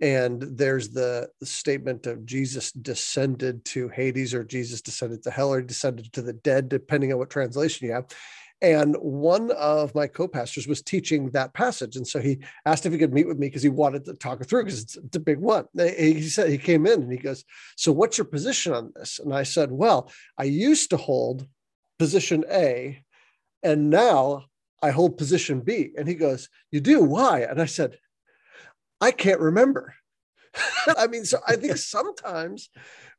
and 0.00 0.42
there's 0.42 0.88
the 0.88 1.28
statement 1.44 2.06
of 2.06 2.24
Jesus 2.24 2.72
descended 2.72 3.64
to 3.66 3.88
Hades 3.88 4.32
or 4.32 4.44
Jesus 4.44 4.80
descended 4.80 5.22
to 5.24 5.30
hell 5.30 5.52
or 5.52 5.60
descended 5.60 6.12
to 6.14 6.22
the 6.22 6.32
dead, 6.32 6.70
depending 6.70 7.12
on 7.12 7.18
what 7.18 7.30
translation 7.30 7.86
you 7.86 7.92
have. 7.92 8.06
And 8.62 8.94
one 9.00 9.50
of 9.50 9.92
my 9.92 10.06
co-pastors 10.06 10.68
was 10.68 10.82
teaching 10.82 11.30
that 11.30 11.52
passage. 11.52 11.96
And 11.96 12.06
so 12.06 12.20
he 12.20 12.38
asked 12.64 12.86
if 12.86 12.92
he 12.92 12.98
could 12.98 13.12
meet 13.12 13.26
with 13.26 13.36
me 13.36 13.48
because 13.48 13.64
he 13.64 13.68
wanted 13.68 14.04
to 14.04 14.14
talk 14.14 14.40
it 14.40 14.44
through 14.44 14.64
because 14.64 14.80
it's, 14.80 14.96
it's, 14.96 15.16
a 15.16 15.20
big 15.20 15.38
one. 15.38 15.66
He 15.76 16.22
said 16.22 16.48
he 16.48 16.58
came 16.58 16.86
in 16.86 17.02
and 17.02 17.10
he 17.10 17.18
goes, 17.18 17.44
So 17.76 17.90
what's 17.90 18.16
your 18.16 18.24
position 18.24 18.72
on 18.72 18.92
this? 18.94 19.18
And 19.18 19.34
I 19.34 19.42
said, 19.42 19.72
Well, 19.72 20.12
I 20.38 20.44
used 20.44 20.90
to 20.90 20.96
hold 20.96 21.48
position 21.98 22.44
A, 22.52 23.02
and 23.64 23.90
now 23.90 24.44
I 24.80 24.90
hold 24.90 25.18
position 25.18 25.60
B. 25.60 25.90
And 25.98 26.06
he 26.06 26.14
goes, 26.14 26.48
You 26.70 26.80
do? 26.80 27.02
Why? 27.02 27.40
And 27.40 27.60
I 27.60 27.66
said, 27.66 27.98
I 29.00 29.10
can't 29.10 29.40
remember. 29.40 29.96
I 30.96 31.06
mean, 31.06 31.24
so 31.24 31.38
I 31.46 31.56
think 31.56 31.76
sometimes 31.76 32.70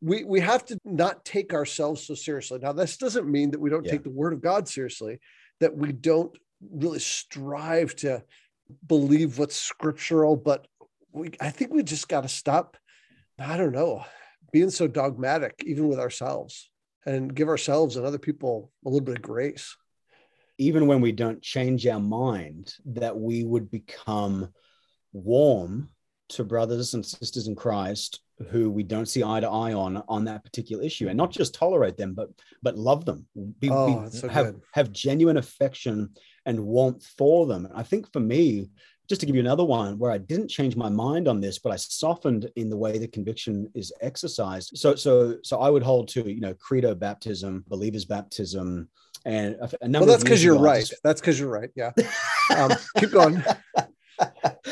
we 0.02 0.24
we 0.24 0.40
have 0.40 0.66
to 0.66 0.78
not 0.86 1.26
take 1.26 1.54
ourselves 1.54 2.06
so 2.06 2.16
seriously. 2.16 2.60
Now, 2.60 2.74
this 2.74 2.98
doesn't 2.98 3.30
mean 3.30 3.52
that 3.52 3.60
we 3.60 3.70
don't 3.70 3.86
yeah. 3.86 3.92
take 3.92 4.04
the 4.04 4.10
word 4.10 4.34
of 4.34 4.42
God 4.42 4.68
seriously, 4.68 5.20
that 5.60 5.76
we 5.76 5.92
don't 5.92 6.38
really 6.72 7.00
strive 7.00 7.96
to 7.98 8.24
believe 8.88 9.40
what's 9.40 9.56
scriptural, 9.56 10.36
but 10.36 10.68
we 11.12 11.32
I 11.40 11.50
think 11.50 11.74
we 11.74 11.84
just 11.84 12.08
got 12.08 12.22
to 12.22 12.30
stop, 12.30 12.78
I 13.40 13.58
don't 13.58 13.74
know, 13.74 14.06
being 14.52 14.70
so 14.70 14.88
dogmatic, 14.88 15.64
even 15.66 15.88
with 15.88 16.00
ourselves, 16.00 16.70
and 17.06 17.34
give 17.34 17.50
ourselves 17.50 17.96
and 17.96 18.06
other 18.06 18.20
people 18.20 18.72
a 18.86 18.90
little 18.90 19.06
bit 19.06 19.18
of 19.18 19.22
grace. 19.22 19.76
Even 20.60 20.86
when 20.86 21.02
we 21.02 21.12
don't 21.12 21.42
change 21.42 21.88
our 21.88 22.00
mind, 22.00 22.74
that 22.86 23.18
we 23.18 23.44
would 23.44 23.72
become 23.72 24.50
warm 25.12 25.90
to 26.36 26.44
brothers 26.44 26.94
and 26.94 27.06
sisters 27.06 27.48
in 27.48 27.56
Christ 27.56 28.22
who 28.50 28.70
we 28.70 28.84
don't 28.84 29.08
see 29.08 29.24
eye 29.24 29.40
to 29.40 29.48
eye 29.48 29.74
on 29.74 30.04
on 30.08 30.26
that 30.26 30.44
particular 30.44 30.84
issue 30.84 31.08
and 31.08 31.18
not 31.18 31.32
just 31.32 31.54
tolerate 31.54 31.98
them 31.98 32.14
but 32.14 32.30
but 32.62 32.78
love 32.78 33.06
them. 33.06 33.26
Be, 33.60 33.70
oh, 33.70 34.02
be, 34.02 34.10
so 34.10 34.28
have 34.28 34.46
good. 34.48 34.62
have 34.74 34.92
genuine 34.92 35.38
affection 35.38 36.10
and 36.46 36.60
warmth 36.60 37.06
for 37.18 37.46
them. 37.46 37.68
I 37.74 37.84
think 37.84 38.12
for 38.12 38.20
me 38.20 38.70
just 39.10 39.20
to 39.22 39.28
give 39.28 39.36
you 39.36 39.42
another 39.42 39.66
one 39.66 40.00
where 40.00 40.12
i 40.12 40.18
didn't 40.18 40.48
change 40.48 40.78
my 40.78 40.88
mind 40.88 41.28
on 41.28 41.42
this 41.42 41.60
but 41.60 41.74
i 41.74 41.76
softened 41.76 42.50
in 42.56 42.70
the 42.70 42.78
way 42.78 42.98
the 42.98 43.08
conviction 43.08 43.70
is 43.76 43.92
exercised. 44.02 44.72
So 44.76 44.96
so 44.96 45.38
so 45.44 45.60
i 45.60 45.70
would 45.70 45.84
hold 45.84 46.08
to 46.10 46.30
you 46.30 46.42
know 46.42 46.54
credo 46.56 46.96
baptism 46.96 47.64
believers 47.68 48.06
baptism 48.06 48.90
and 49.26 49.56
a, 49.56 49.70
a 49.82 49.88
number 49.88 50.06
well 50.06 50.14
that's 50.14 50.24
because 50.24 50.44
you're 50.44 50.60
right. 50.60 50.90
that's 51.04 51.22
because 51.22 51.40
you're 51.40 51.50
right. 51.50 51.70
Yeah. 51.76 51.92
Um, 52.58 52.72
keep 52.98 53.12
going 53.12 53.42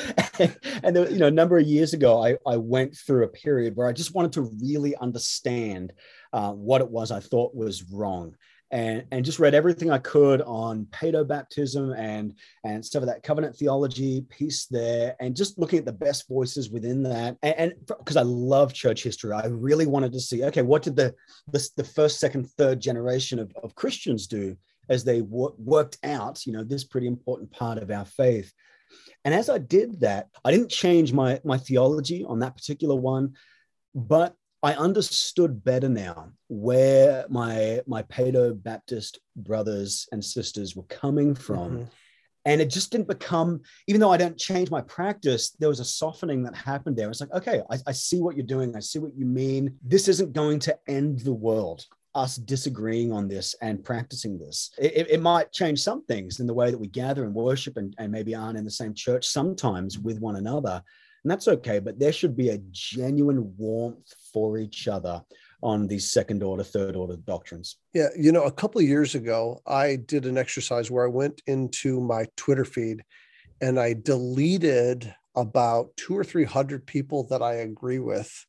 and 0.84 0.96
there, 0.96 1.10
you 1.10 1.18
know, 1.18 1.28
a 1.28 1.32
number 1.32 1.58
of 1.58 1.66
years 1.66 1.94
ago, 1.94 2.24
I, 2.24 2.38
I 2.48 2.58
went 2.58 2.96
through 2.96 3.24
a 3.24 3.30
period 3.30 3.76
where 3.76 3.88
I 3.88 3.94
just 3.94 4.16
wanted 4.16 4.34
to 4.34 4.52
really 4.62 4.96
understand 4.98 5.94
uh, 6.34 6.52
what 6.52 6.82
it 6.82 6.90
was 6.90 7.12
I 7.12 7.20
thought 7.20 7.56
was 7.56 7.84
wrong. 7.92 8.36
And, 8.74 9.04
and 9.12 9.26
just 9.26 9.40
read 9.40 9.54
everything 9.54 9.92
I 9.92 9.98
could 9.98 10.42
on 10.44 10.86
paedo 10.92 11.28
baptism 11.28 11.92
and 11.92 12.34
and 12.64 12.86
stuff 12.86 13.02
of 13.02 13.10
that 13.10 13.22
covenant 13.22 13.58
theology 13.58 14.22
piece 14.30 14.66
there, 14.68 15.18
and 15.20 15.36
just 15.36 15.60
looking 15.60 15.80
at 15.80 15.84
the 15.84 15.92
best 15.92 16.26
voices 16.30 16.70
within 16.70 17.04
that. 17.04 17.36
And 17.44 17.74
because 17.86 18.16
I 18.16 18.22
love 18.22 18.74
church 18.74 19.04
history, 19.04 19.34
I 19.34 19.48
really 19.48 19.88
wanted 19.88 20.14
to 20.14 20.22
see 20.22 20.46
okay, 20.46 20.62
what 20.62 20.84
did 20.84 20.96
the 20.96 21.14
the, 21.52 21.70
the 21.76 21.84
first, 21.84 22.22
second, 22.22 22.50
third 22.52 22.80
generation 22.80 23.40
of, 23.40 23.52
of 23.62 23.76
Christians 23.76 24.26
do 24.26 24.56
as 24.90 25.04
they 25.04 25.22
w- 25.22 25.56
worked 25.58 25.98
out, 26.04 26.46
you 26.46 26.54
know, 26.54 26.64
this 26.64 26.84
pretty 26.84 27.08
important 27.08 27.52
part 27.52 27.78
of 27.78 27.92
our 27.92 28.06
faith. 28.06 28.54
And 29.24 29.34
as 29.34 29.50
I 29.50 29.58
did 29.58 30.02
that, 30.02 30.30
I 30.44 30.52
didn't 30.52 30.70
change 30.70 31.14
my, 31.14 31.40
my 31.44 31.58
theology 31.58 32.24
on 32.24 32.40
that 32.40 32.56
particular 32.56 32.96
one, 32.96 33.36
but 33.94 34.36
I 34.64 34.74
understood 34.74 35.64
better 35.64 35.90
now 35.90 36.32
where 36.48 37.26
my 37.30 37.82
my 37.88 38.04
Paedo 38.04 38.62
Baptist 38.62 39.20
brothers 39.36 40.08
and 40.12 40.24
sisters 40.24 40.76
were 40.76 40.84
coming 40.84 41.34
from. 41.34 41.72
Mm-hmm. 41.72 41.84
And 42.44 42.60
it 42.60 42.72
just 42.72 42.92
didn't 42.92 43.08
become, 43.08 43.62
even 43.88 44.02
though 44.02 44.12
I 44.12 44.18
don't 44.18 44.38
change 44.38 44.72
my 44.72 44.82
practice, 44.82 45.52
there 45.60 45.70
was 45.70 45.80
a 45.80 45.86
softening 45.86 46.42
that 46.44 46.56
happened 46.56 46.98
there. 46.98 47.08
It's 47.08 47.22
like, 47.22 47.34
okay, 47.34 47.62
I, 47.70 47.78
I 47.86 47.92
see 47.92 48.20
what 48.20 48.36
you're 48.36 48.46
doing. 48.46 48.76
I 48.76 48.80
see 48.80 48.98
what 48.98 49.16
you 49.16 49.26
mean. 49.28 49.78
This 49.84 50.08
isn't 50.08 50.34
going 50.34 50.58
to 50.62 50.78
end 50.88 51.20
the 51.20 51.34
world 51.34 51.86
us 52.14 52.36
disagreeing 52.36 53.12
on 53.12 53.28
this 53.28 53.56
and 53.62 53.84
practicing 53.84 54.38
this. 54.38 54.72
It, 54.78 55.08
it, 55.10 55.22
might 55.22 55.52
change 55.52 55.80
some 55.80 56.04
things 56.06 56.40
in 56.40 56.48
the 56.48 56.54
way 56.54 56.70
that 56.70 56.78
we 56.78 56.88
gather 56.88 57.24
and 57.24 57.34
worship 57.34 57.78
and, 57.78 57.96
and 57.98 58.12
maybe 58.12 58.36
aren't 58.36 58.58
in 58.58 58.66
the 58.66 58.72
same 58.72 58.94
church 58.94 59.28
sometimes 59.28 59.98
with 59.98 60.20
one 60.20 60.36
another. 60.36 60.84
And 61.24 61.32
that's 61.32 61.48
okay, 61.48 61.80
but 61.80 62.00
there 62.00 62.12
should 62.12 62.36
be 62.36 62.50
a 62.50 62.62
genuine 62.72 63.54
warmth 63.58 64.14
for 64.34 64.58
each 64.58 64.88
other 64.88 65.22
on 65.64 65.88
these 65.88 66.12
second 66.12 66.42
order, 66.44 66.64
third 66.64 66.96
order 66.96 67.16
doctrines. 67.16 67.78
Yeah. 67.94 68.08
You 68.18 68.32
know, 68.32 68.44
a 68.44 68.52
couple 68.52 68.82
of 68.82 68.88
years 68.88 69.16
ago, 69.16 69.62
I 69.68 69.98
did 69.98 70.26
an 70.26 70.38
exercise 70.38 70.90
where 70.90 71.06
I 71.06 71.10
went 71.10 71.42
into 71.48 72.02
my 72.02 72.26
Twitter 72.36 72.66
feed 72.66 73.04
and 73.62 73.80
I 73.80 73.94
deleted 73.94 75.14
about 75.36 75.96
two 75.96 76.18
or 76.18 76.24
300 76.24 76.86
people 76.86 77.26
that 77.28 77.42
I 77.42 77.56
agree 77.56 78.00
with 78.00 78.46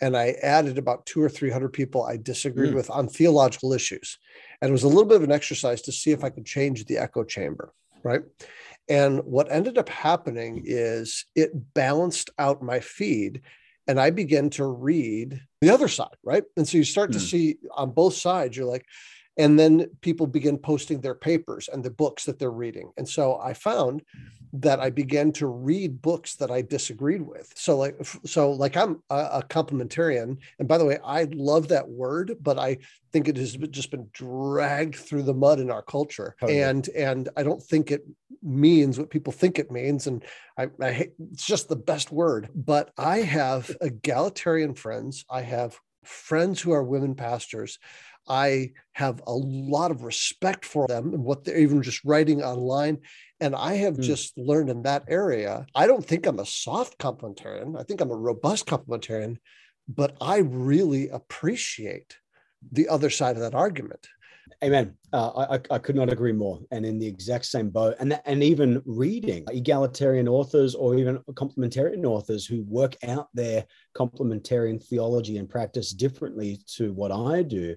and 0.00 0.16
I 0.16 0.34
added 0.42 0.78
about 0.78 1.06
two 1.06 1.22
or 1.22 1.28
300 1.28 1.72
people 1.72 2.04
I 2.04 2.16
disagreed 2.16 2.72
mm. 2.72 2.76
with 2.76 2.90
on 2.90 3.08
theological 3.08 3.72
issues. 3.72 4.18
And 4.60 4.70
it 4.70 4.72
was 4.72 4.82
a 4.82 4.88
little 4.88 5.04
bit 5.04 5.16
of 5.16 5.22
an 5.22 5.32
exercise 5.32 5.82
to 5.82 5.92
see 5.92 6.10
if 6.10 6.24
I 6.24 6.30
could 6.30 6.44
change 6.44 6.84
the 6.84 6.98
echo 6.98 7.24
chamber, 7.24 7.72
right? 8.02 8.22
And 8.88 9.24
what 9.24 9.50
ended 9.50 9.78
up 9.78 9.88
happening 9.88 10.62
is 10.64 11.24
it 11.34 11.52
balanced 11.74 12.30
out 12.38 12.62
my 12.62 12.80
feed 12.80 13.42
and 13.86 14.00
I 14.00 14.10
began 14.10 14.50
to 14.50 14.66
read 14.66 15.40
the 15.60 15.70
other 15.70 15.88
side, 15.88 16.16
right? 16.22 16.44
And 16.56 16.66
so 16.66 16.78
you 16.78 16.84
start 16.84 17.10
mm. 17.10 17.14
to 17.14 17.20
see 17.20 17.56
on 17.72 17.90
both 17.90 18.14
sides, 18.14 18.56
you're 18.56 18.66
like, 18.66 18.86
and 19.36 19.58
then 19.58 19.88
people 20.00 20.26
begin 20.26 20.58
posting 20.58 21.00
their 21.00 21.14
papers 21.14 21.68
and 21.72 21.82
the 21.82 21.90
books 21.90 22.24
that 22.24 22.38
they're 22.38 22.50
reading. 22.50 22.92
And 22.96 23.08
so 23.08 23.38
I 23.38 23.54
found 23.54 24.02
that 24.56 24.78
I 24.78 24.90
began 24.90 25.32
to 25.32 25.48
read 25.48 26.00
books 26.00 26.36
that 26.36 26.50
I 26.50 26.62
disagreed 26.62 27.22
with. 27.22 27.52
So 27.56 27.76
like 27.76 27.96
so 28.24 28.52
like 28.52 28.76
I'm 28.76 29.02
a, 29.10 29.42
complementarian, 29.42 30.38
and 30.58 30.68
by 30.68 30.78
the 30.78 30.84
way, 30.84 30.98
I 31.04 31.24
love 31.32 31.68
that 31.68 31.88
word, 31.88 32.36
but 32.40 32.58
I 32.58 32.78
think 33.12 33.26
it 33.26 33.36
has 33.36 33.56
just 33.56 33.90
been 33.90 34.08
dragged 34.12 34.94
through 34.94 35.24
the 35.24 35.34
mud 35.34 35.58
in 35.58 35.70
our 35.70 35.82
culture, 35.82 36.36
totally. 36.38 36.62
and 36.62 36.88
and 36.90 37.28
I 37.36 37.42
don't 37.42 37.62
think 37.62 37.90
it 37.90 38.06
means 38.42 38.98
what 38.98 39.10
people 39.10 39.32
think 39.32 39.58
it 39.58 39.72
means, 39.72 40.06
and 40.06 40.24
I, 40.56 40.68
I 40.80 40.92
hate, 40.92 41.12
it's 41.32 41.46
just 41.46 41.68
the 41.68 41.76
best 41.76 42.12
word. 42.12 42.48
But 42.54 42.92
I 42.96 43.18
have 43.18 43.74
egalitarian 43.80 44.74
friends. 44.74 45.24
I 45.28 45.42
have 45.42 45.76
friends 46.04 46.60
who 46.60 46.72
are 46.72 46.84
women 46.84 47.14
pastors. 47.16 47.78
I 48.28 48.72
have 48.92 49.20
a 49.26 49.32
lot 49.32 49.90
of 49.90 50.02
respect 50.02 50.64
for 50.64 50.86
them 50.86 51.14
and 51.14 51.24
what 51.24 51.44
they're 51.44 51.58
even 51.58 51.82
just 51.82 52.04
writing 52.04 52.42
online. 52.42 52.98
And 53.40 53.54
I 53.54 53.74
have 53.74 53.96
mm. 53.96 54.02
just 54.02 54.36
learned 54.38 54.70
in 54.70 54.82
that 54.82 55.04
area, 55.08 55.66
I 55.74 55.86
don't 55.86 56.04
think 56.04 56.26
I'm 56.26 56.38
a 56.38 56.46
soft 56.46 56.98
complementarian. 56.98 57.78
I 57.78 57.82
think 57.82 58.00
I'm 58.00 58.10
a 58.10 58.16
robust 58.16 58.66
complementarian, 58.66 59.36
but 59.88 60.16
I 60.20 60.38
really 60.38 61.08
appreciate 61.08 62.16
the 62.72 62.88
other 62.88 63.10
side 63.10 63.36
of 63.36 63.42
that 63.42 63.54
argument. 63.54 64.06
Amen. 64.62 64.94
Uh, 65.12 65.56
I, 65.70 65.74
I 65.74 65.78
could 65.78 65.96
not 65.96 66.12
agree 66.12 66.32
more. 66.32 66.60
And 66.70 66.86
in 66.86 66.98
the 66.98 67.06
exact 67.06 67.46
same 67.46 67.70
boat, 67.70 67.96
and 67.98 68.18
and 68.24 68.42
even 68.42 68.82
reading 68.86 69.44
egalitarian 69.50 70.28
authors 70.28 70.74
or 70.74 70.96
even 70.96 71.18
complementarian 71.32 72.04
authors 72.04 72.46
who 72.46 72.62
work 72.62 72.96
out 73.06 73.28
their 73.34 73.64
complementarian 73.96 74.82
theology 74.82 75.38
and 75.38 75.48
practice 75.48 75.92
differently 75.92 76.60
to 76.76 76.92
what 76.92 77.12
I 77.12 77.42
do, 77.42 77.76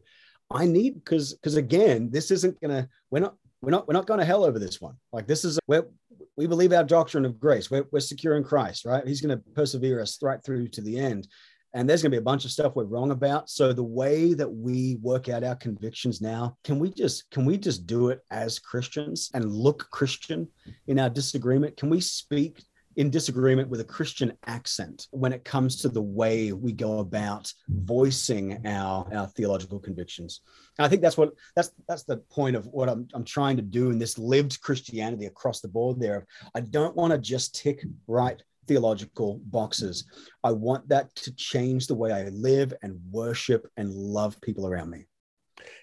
I 0.52 0.66
need 0.66 0.96
because 0.96 1.34
because 1.34 1.56
again, 1.56 2.10
this 2.12 2.32
isn't 2.32 2.60
gonna 2.62 2.88
we're 3.12 3.20
not 3.20 3.36
we're 3.62 3.72
not 3.72 3.88
we're 3.88 3.94
not 3.94 4.08
going 4.08 4.20
to 4.20 4.26
hell 4.26 4.44
over 4.44 4.60
this 4.60 4.80
one. 4.80 4.96
Like 5.12 5.28
this 5.28 5.44
is 5.44 5.60
where 5.66 5.88
we 6.36 6.48
believe 6.48 6.72
our 6.72 6.84
doctrine 6.84 7.26
of 7.26 7.40
grace. 7.40 7.72
We're, 7.72 7.86
we're 7.92 8.00
secure 8.00 8.38
in 8.38 8.44
Christ, 8.44 8.86
right? 8.86 9.06
He's 9.06 9.22
going 9.22 9.36
to 9.36 9.44
persevere 9.54 10.00
us 10.00 10.18
right 10.22 10.44
through 10.44 10.68
to 10.70 10.82
the 10.82 11.00
end. 11.00 11.28
And 11.74 11.88
there's 11.88 12.02
going 12.02 12.12
to 12.12 12.16
be 12.16 12.22
a 12.22 12.24
bunch 12.24 12.46
of 12.46 12.52
stuff 12.52 12.76
we're 12.76 12.86
wrong 12.86 13.12
about. 13.12 13.50
So 13.50 13.74
the 13.74 13.84
way 13.84 14.34
that 14.34 14.50
we 14.50 14.98
work 15.02 15.30
out 15.30 15.44
our 15.44 15.56
convictions 15.56 16.22
now, 16.22 16.56
can 16.64 16.80
we 16.80 16.92
just 16.92 17.30
can 17.30 17.46
we 17.46 17.58
just 17.58 17.86
do 17.86 18.10
it 18.10 18.22
as 18.32 18.58
Christians 18.58 19.30
and 19.34 19.52
look 19.52 19.88
Christian 19.92 20.48
in 20.88 21.00
our 21.00 21.10
disagreement? 21.10 21.78
Can 21.78 21.90
we 21.90 22.00
speak 22.00 22.64
in 22.98 23.12
disagreement 23.12 23.70
with 23.70 23.80
a 23.80 23.86
Christian 23.86 24.34
accent 24.48 25.08
when 25.12 25.32
it 25.32 25.46
comes 25.46 25.76
to 25.78 25.88
the 25.88 26.02
way 26.02 26.52
we 26.52 26.74
go 26.74 26.98
about 26.98 27.54
voicing 27.70 28.66
our, 28.66 29.08
our 29.14 29.28
theological 29.28 29.80
convictions. 29.80 30.42
And 30.78 30.86
I 30.86 30.90
think 30.90 31.04
that's 31.04 31.16
what 31.16 31.34
that's 31.56 31.72
that's 31.88 32.04
the 32.04 32.18
point 32.18 32.56
of 32.56 32.66
what 32.66 32.90
I'm, 32.90 33.08
I'm 33.14 33.24
trying 33.24 33.56
to 33.58 33.62
do 33.62 33.92
in 33.92 34.00
this 34.00 34.18
lived 34.18 34.60
Christianity 34.62 35.28
across 35.28 35.62
the 35.62 35.68
board 35.68 36.00
there. 36.00 36.26
I 36.56 36.62
don't 36.62 36.96
want 36.96 37.12
to 37.12 37.20
just 37.20 37.56
tick 37.56 37.86
right 38.08 38.42
theological 38.68 39.40
boxes. 39.46 40.06
I 40.44 40.52
want 40.52 40.90
that 40.90 41.16
to 41.18 41.36
change 41.36 41.86
the 41.86 41.96
way 41.96 42.12
I 42.12 42.30
live 42.30 42.74
and 42.82 43.00
worship 43.12 43.68
and 43.78 43.94
love 43.94 44.42
people 44.42 44.68
around 44.68 44.90
me. 44.90 45.06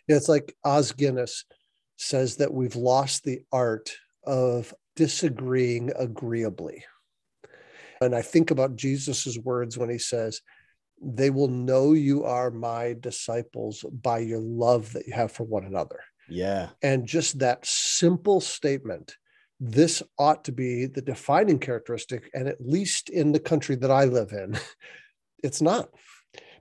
Yeah, 0.09 0.17
it's 0.17 0.29
like 0.29 0.55
Os 0.65 0.91
Guinness 0.91 1.45
says 1.97 2.37
that 2.37 2.53
we've 2.53 2.77
lost 2.77 3.23
the 3.23 3.43
art 3.53 3.95
of 4.27 4.75
disagreeing 4.97 5.93
agreeably 5.97 6.85
And 8.05 8.15
I 8.15 8.23
think 8.23 8.51
about 8.51 8.77
Jesus's 8.77 9.39
words 9.39 9.77
when 9.77 9.91
he 9.91 9.99
says, 9.99 10.41
They 11.03 11.31
will 11.31 11.49
know 11.49 11.93
you 11.93 12.25
are 12.25 12.51
my 12.51 12.95
disciples 12.99 13.85
by 14.03 14.21
your 14.21 14.41
love 14.41 14.93
that 14.93 15.07
you 15.07 15.13
have 15.15 15.33
for 15.33 15.45
one 15.45 15.65
another. 15.65 16.01
Yeah. 16.29 16.71
And 16.83 17.07
just 17.07 17.41
that 17.41 17.67
simple 17.67 18.41
statement 18.41 19.17
this 19.61 20.03
ought 20.19 20.45
to 20.45 20.53
be 20.53 20.87
the 20.87 21.03
defining 21.03 21.59
characteristic. 21.59 22.31
And 22.35 22.49
at 22.49 22.61
least 22.61 23.09
in 23.09 23.33
the 23.33 23.41
country 23.41 23.77
that 23.77 23.91
I 23.91 24.05
live 24.05 24.33
in, 24.33 24.59
it's 25.43 25.63
not. 25.63 25.89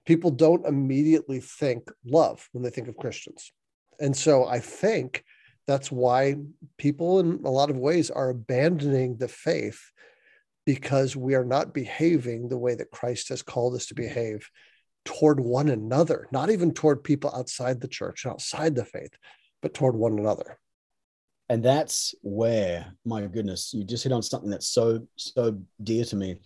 People 0.06 0.32
don't 0.32 0.66
immediately 0.66 1.40
think 1.40 1.90
love 2.06 2.48
when 2.52 2.64
they 2.64 2.70
think 2.70 2.88
of 2.88 2.98
Christians. 2.98 3.52
And 4.00 4.16
so 4.16 4.46
I 4.46 4.60
think 4.60 5.24
that's 5.66 5.92
why 5.92 6.36
people, 6.78 7.20
in 7.20 7.42
a 7.46 7.50
lot 7.50 7.70
of 7.70 7.78
ways, 7.78 8.12
are 8.12 8.30
abandoning 8.30 9.18
the 9.18 9.30
faith 9.30 9.82
because 10.66 11.16
we 11.16 11.36
are 11.36 11.46
not 11.46 11.74
behaving 11.74 12.48
the 12.48 12.58
way 12.58 12.76
that 12.76 12.92
Christ 12.92 13.30
has 13.30 13.42
called 13.42 13.76
us 13.76 13.88
to 13.88 13.96
behave 13.96 14.50
toward 15.06 15.40
one 15.40 15.70
another, 15.70 16.28
not 16.32 16.50
even 16.50 16.74
toward 16.74 17.04
people 17.04 17.34
outside 17.36 17.82
the 17.82 17.88
church, 17.88 18.26
outside 18.26 18.76
the 18.76 18.86
faith, 18.86 19.12
but 19.62 19.74
toward 19.74 19.96
one 19.96 20.18
another. 20.18 20.58
And 21.50 21.64
that's 21.64 22.16
where, 22.22 22.94
my 23.06 23.26
goodness, 23.28 23.74
you 23.74 23.84
just 23.84 24.04
hit 24.04 24.14
on 24.14 24.24
something 24.24 24.50
that's 24.50 24.68
so, 24.68 25.06
so 25.18 25.60
dear 25.84 26.06
to 26.06 26.16
me. 26.16 26.38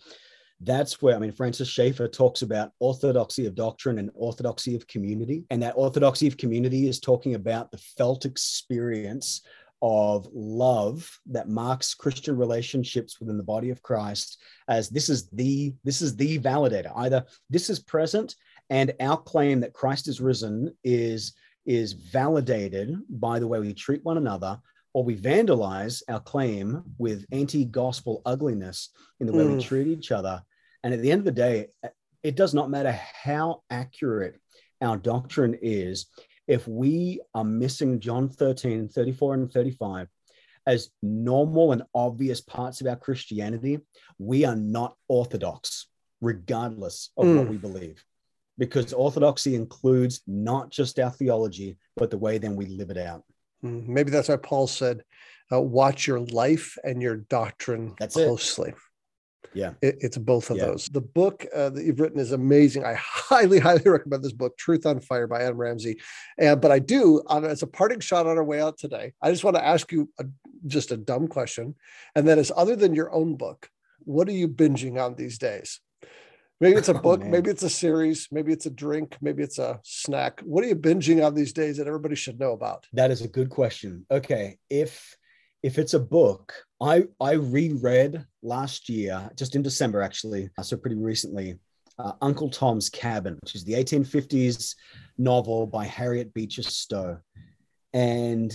That's 0.60 1.00
where, 1.00 1.14
I 1.14 1.20
mean, 1.20 1.30
Francis 1.30 1.68
Schaeffer 1.68 2.08
talks 2.08 2.42
about 2.42 2.72
orthodoxy 2.80 3.46
of 3.46 3.54
doctrine 3.54 4.00
and 4.00 4.10
orthodoxy 4.14 4.74
of 4.74 4.88
community. 4.88 5.44
And 5.50 5.62
that 5.62 5.74
orthodoxy 5.76 6.26
of 6.26 6.36
community 6.36 6.88
is 6.88 6.98
talking 6.98 7.36
about 7.36 7.70
the 7.70 7.78
felt 7.78 8.24
experience 8.24 9.42
of 9.80 10.28
love 10.32 11.08
that 11.26 11.48
marks 11.48 11.94
Christian 11.94 12.36
relationships 12.36 13.20
within 13.20 13.36
the 13.36 13.42
body 13.42 13.70
of 13.70 13.82
Christ 13.82 14.42
as 14.68 14.88
this 14.88 15.08
is 15.08 15.28
the 15.30 15.74
this 15.84 16.02
is 16.02 16.16
the 16.16 16.38
validator. 16.38 16.92
Either 16.96 17.24
this 17.48 17.70
is 17.70 17.78
present 17.78 18.34
and 18.70 18.92
our 19.00 19.16
claim 19.16 19.60
that 19.60 19.72
Christ 19.72 20.08
is 20.08 20.20
risen 20.20 20.74
is 20.84 21.34
is 21.66 21.92
validated 21.92 22.96
by 23.08 23.38
the 23.38 23.46
way 23.46 23.60
we 23.60 23.74
treat 23.74 24.04
one 24.04 24.16
another 24.16 24.58
or 24.94 25.04
we 25.04 25.16
vandalize 25.16 26.02
our 26.08 26.20
claim 26.20 26.82
with 26.96 27.26
anti-gospel 27.30 28.22
ugliness 28.24 28.90
in 29.20 29.26
the 29.26 29.32
way 29.32 29.44
mm. 29.44 29.56
we 29.56 29.62
treat 29.62 29.86
each 29.86 30.10
other 30.10 30.42
and 30.82 30.94
at 30.94 31.02
the 31.02 31.12
end 31.12 31.20
of 31.20 31.24
the 31.24 31.30
day 31.30 31.66
it 32.22 32.36
does 32.36 32.54
not 32.54 32.70
matter 32.70 32.92
how 32.92 33.62
accurate 33.70 34.40
our 34.80 34.96
doctrine 34.96 35.56
is 35.60 36.06
if 36.48 36.66
we 36.66 37.20
are 37.34 37.44
missing 37.44 38.00
John 38.00 38.28
13, 38.28 38.88
34, 38.88 39.34
and 39.34 39.52
35 39.52 40.08
as 40.66 40.90
normal 41.02 41.72
and 41.72 41.82
obvious 41.94 42.40
parts 42.40 42.80
of 42.80 42.86
our 42.86 42.96
Christianity, 42.96 43.80
we 44.18 44.44
are 44.44 44.56
not 44.56 44.96
orthodox, 45.08 45.86
regardless 46.20 47.10
of 47.16 47.26
mm. 47.26 47.38
what 47.38 47.48
we 47.48 47.56
believe. 47.56 48.02
Because 48.56 48.92
orthodoxy 48.92 49.54
includes 49.54 50.22
not 50.26 50.70
just 50.70 50.98
our 50.98 51.10
theology, 51.10 51.78
but 51.96 52.10
the 52.10 52.18
way 52.18 52.38
then 52.38 52.56
we 52.56 52.66
live 52.66 52.90
it 52.90 52.98
out. 52.98 53.24
Mm. 53.62 53.86
Maybe 53.86 54.10
that's 54.10 54.28
why 54.28 54.36
Paul 54.36 54.66
said, 54.66 55.02
uh, 55.52 55.60
watch 55.60 56.06
your 56.06 56.20
life 56.20 56.76
and 56.82 57.00
your 57.00 57.16
doctrine 57.16 57.94
that's 57.98 58.14
closely. 58.14 58.70
It. 58.70 58.76
Yeah. 59.54 59.72
It, 59.82 59.98
it's 60.00 60.18
both 60.18 60.50
of 60.50 60.56
yeah. 60.56 60.66
those. 60.66 60.86
The 60.86 61.00
book 61.00 61.46
uh, 61.54 61.70
that 61.70 61.84
you've 61.84 62.00
written 62.00 62.20
is 62.20 62.32
amazing. 62.32 62.84
I 62.84 62.94
highly, 62.98 63.58
highly 63.58 63.88
recommend 63.90 64.22
this 64.22 64.32
book, 64.32 64.56
Truth 64.56 64.86
on 64.86 65.00
Fire 65.00 65.26
by 65.26 65.42
Adam 65.42 65.56
Ramsey. 65.56 65.98
And, 66.38 66.60
but 66.60 66.70
I 66.70 66.78
do, 66.78 67.22
on, 67.26 67.44
as 67.44 67.62
a 67.62 67.66
parting 67.66 68.00
shot 68.00 68.26
on 68.26 68.36
our 68.36 68.44
way 68.44 68.60
out 68.60 68.78
today, 68.78 69.12
I 69.22 69.30
just 69.30 69.44
want 69.44 69.56
to 69.56 69.64
ask 69.64 69.90
you 69.92 70.08
a, 70.18 70.24
just 70.66 70.92
a 70.92 70.96
dumb 70.96 71.28
question. 71.28 71.74
And 72.14 72.28
that 72.28 72.38
is 72.38 72.52
other 72.56 72.76
than 72.76 72.94
your 72.94 73.12
own 73.12 73.36
book, 73.36 73.68
what 74.00 74.28
are 74.28 74.32
you 74.32 74.48
binging 74.48 75.02
on 75.02 75.14
these 75.14 75.38
days? 75.38 75.80
Maybe 76.60 76.76
it's 76.76 76.88
a 76.88 76.94
oh, 76.98 77.00
book, 77.00 77.22
oh, 77.24 77.28
maybe 77.28 77.50
it's 77.50 77.62
a 77.62 77.70
series, 77.70 78.28
maybe 78.30 78.52
it's 78.52 78.66
a 78.66 78.70
drink, 78.70 79.16
maybe 79.20 79.42
it's 79.42 79.58
a 79.58 79.80
snack. 79.84 80.40
What 80.40 80.64
are 80.64 80.68
you 80.68 80.76
binging 80.76 81.24
on 81.24 81.34
these 81.34 81.52
days 81.52 81.76
that 81.76 81.86
everybody 81.86 82.14
should 82.14 82.40
know 82.40 82.52
about? 82.52 82.86
That 82.92 83.10
is 83.10 83.22
a 83.22 83.28
good 83.28 83.50
question. 83.50 84.06
Okay. 84.10 84.58
If 84.68 85.16
if 85.62 85.78
it's 85.78 85.94
a 85.94 86.00
book, 86.00 86.54
I 86.80 87.04
I 87.20 87.32
reread 87.32 88.24
last 88.42 88.88
year, 88.88 89.30
just 89.36 89.56
in 89.56 89.62
December 89.62 90.02
actually, 90.02 90.50
so 90.62 90.76
pretty 90.76 90.96
recently, 90.96 91.58
uh, 91.98 92.12
Uncle 92.22 92.48
Tom's 92.48 92.88
Cabin, 92.88 93.38
which 93.42 93.54
is 93.54 93.64
the 93.64 93.74
1850s 93.74 94.74
novel 95.16 95.66
by 95.66 95.84
Harriet 95.84 96.32
Beecher 96.32 96.62
Stowe, 96.62 97.18
and 97.92 98.52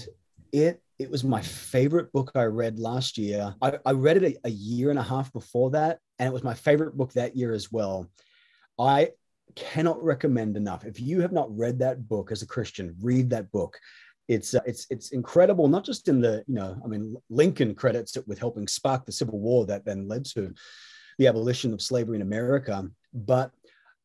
it 0.51 0.81
it 0.99 1.09
was 1.09 1.23
my 1.23 1.41
favorite 1.41 2.11
book 2.13 2.31
I 2.35 2.43
read 2.43 2.79
last 2.79 3.17
year. 3.17 3.53
I, 3.61 3.77
I 3.85 3.91
read 3.91 4.17
it 4.17 4.23
a, 4.23 4.47
a 4.47 4.51
year 4.51 4.89
and 4.89 4.99
a 4.99 5.03
half 5.03 5.33
before 5.33 5.71
that, 5.71 5.99
and 6.19 6.27
it 6.27 6.33
was 6.33 6.43
my 6.43 6.53
favorite 6.53 6.95
book 6.95 7.13
that 7.13 7.35
year 7.35 7.51
as 7.51 7.71
well. 7.71 8.09
I 8.79 9.09
cannot 9.55 10.03
recommend 10.03 10.55
enough. 10.55 10.85
If 10.85 10.99
you 10.99 11.21
have 11.21 11.31
not 11.31 11.55
read 11.55 11.79
that 11.79 12.07
book 12.07 12.31
as 12.31 12.41
a 12.41 12.47
Christian, 12.47 12.95
read 13.01 13.29
that 13.31 13.51
book 13.51 13.77
it's 14.27 14.53
uh, 14.53 14.61
it's 14.65 14.87
it's 14.89 15.11
incredible 15.11 15.67
not 15.67 15.83
just 15.83 16.07
in 16.07 16.21
the 16.21 16.43
you 16.47 16.55
know 16.55 16.79
i 16.83 16.87
mean 16.87 17.15
lincoln 17.29 17.75
credits 17.75 18.15
it 18.15 18.27
with 18.27 18.39
helping 18.39 18.67
spark 18.67 19.05
the 19.05 19.11
civil 19.11 19.39
war 19.39 19.65
that 19.65 19.85
then 19.85 20.07
led 20.07 20.25
to 20.25 20.53
the 21.17 21.27
abolition 21.27 21.73
of 21.73 21.81
slavery 21.81 22.15
in 22.15 22.21
america 22.21 22.87
but 23.13 23.51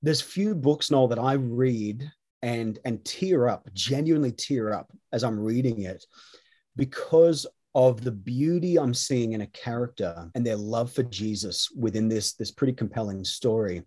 there's 0.03 0.21
few 0.21 0.55
books 0.55 0.91
now 0.91 1.07
that 1.07 1.19
i 1.19 1.35
read 1.35 2.11
and 2.43 2.79
and 2.85 3.05
tear 3.05 3.49
up 3.49 3.69
genuinely 3.73 4.33
tear 4.33 4.73
up 4.73 4.91
as 5.13 5.23
i'm 5.25 5.39
reading 5.39 5.83
it 5.83 6.05
because 6.77 7.47
of 7.75 8.03
the 8.03 8.13
beauty 8.13 8.79
i'm 8.79 8.95
seeing 8.95 9.33
in 9.33 9.43
a 9.43 9.47
character 9.49 10.29
and 10.35 10.45
their 10.45 10.57
love 10.57 10.93
for 10.93 11.03
jesus 11.05 11.71
within 11.77 12.09
this 12.09 12.35
this 12.35 12.51
pretty 12.51 12.73
compelling 12.73 13.25
story. 13.25 13.83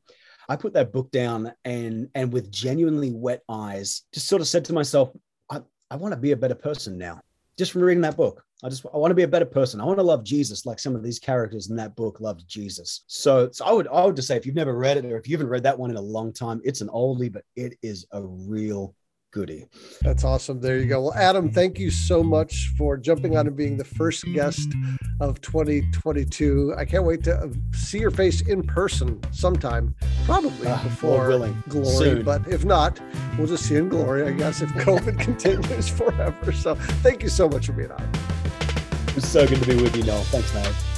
I 0.50 0.56
put 0.56 0.74
that 0.74 0.92
book 0.92 1.12
down 1.12 1.54
and 1.64 2.10
and 2.14 2.34
with 2.34 2.52
genuinely 2.52 3.12
wet 3.12 3.42
eyes 3.48 4.04
just 4.14 4.28
sort 4.28 4.42
of 4.42 4.48
said 4.48 4.66
to 4.66 4.74
myself 4.74 5.12
I 5.92 5.98
want 5.98 6.14
to 6.14 6.20
be 6.20 6.32
a 6.32 6.38
better 6.38 6.56
person 6.56 6.98
now. 6.98 7.20
Just 7.58 7.74
from 7.74 7.82
reading 7.82 8.02
that 8.02 8.16
book, 8.16 8.46
I 8.64 8.70
just 8.70 8.86
I 8.94 8.98
want 8.98 9.12
to 9.12 9.16
be 9.16 9.24
a 9.24 9.28
better 9.28 9.46
person. 9.46 9.82
I 9.82 9.84
want 9.84 10.00
to 10.00 10.04
love 10.04 10.24
Jesus 10.24 10.66
like 10.66 10.80
some 10.80 10.96
of 10.96 11.04
these 11.04 11.20
characters 11.20 11.70
in 11.70 11.76
that 11.76 11.98
book 11.98 12.22
loved 12.22 12.48
Jesus. 12.48 13.02
So, 13.08 13.50
so 13.52 13.66
I 13.66 13.74
would 13.74 13.90
I 13.90 14.06
would 14.06 14.16
just 14.16 14.30
say 14.30 14.38
if 14.38 14.46
you've 14.46 14.56
never 14.56 14.74
read 14.74 14.98
it 14.98 15.06
or 15.06 15.18
if 15.18 15.28
you 15.28 15.36
haven't 15.36 15.52
read 15.52 15.64
that 15.64 15.78
one 15.78 15.90
in 15.90 15.98
a 15.98 16.02
long 16.02 16.32
time, 16.32 16.62
it's 16.64 16.80
an 16.80 16.88
oldie, 16.88 17.32
but 17.32 17.44
it 17.58 17.78
is 17.82 18.06
a 18.14 18.24
real 18.24 18.96
goody. 19.32 19.66
That's 20.02 20.24
awesome. 20.24 20.60
There 20.60 20.78
you 20.78 20.86
go. 20.86 21.02
Well, 21.02 21.14
Adam, 21.14 21.52
thank 21.52 21.80
you 21.80 21.90
so 21.90 22.22
much 22.22 22.72
for 22.78 22.98
jumping 22.98 23.38
on 23.38 23.48
and 23.48 23.56
being 23.56 23.78
the 23.78 23.86
first 23.86 24.26
guest 24.34 24.70
of 25.20 25.42
2022. 25.42 26.76
I 26.78 26.86
can't 26.86 27.04
wait 27.04 27.24
to 27.24 27.52
see 27.74 28.00
your 28.00 28.12
face 28.12 28.42
in 28.42 28.64
person 28.64 29.20
sometime, 29.32 29.96
probably 30.26 30.68
uh, 30.68 30.84
before 30.84 31.30
glory. 31.70 31.96
Soon. 31.96 32.24
But 32.24 32.48
if 32.48 32.66
not, 32.66 33.00
we'll 33.38 33.48
just 33.48 33.66
see 33.66 33.76
in 33.76 33.90
glory, 33.90 34.28
I 34.28 34.32
guess, 34.32 34.62
if 34.62 34.70
COVID 34.72 35.20
continues 35.28 35.90
forever. 35.90 36.52
So 36.52 36.76
thank 36.76 37.24
you 37.24 37.30
so 37.30 37.48
much 37.48 37.68
for 37.68 37.74
being 37.74 37.92
on. 37.92 38.10
It's 39.16 39.28
so 39.28 39.48
good 39.48 39.62
to 39.62 39.68
be 39.68 39.82
with 39.82 39.96
you, 39.96 40.04
Noel. 40.04 40.24
Thanks, 40.24 40.54
man. 40.54 40.91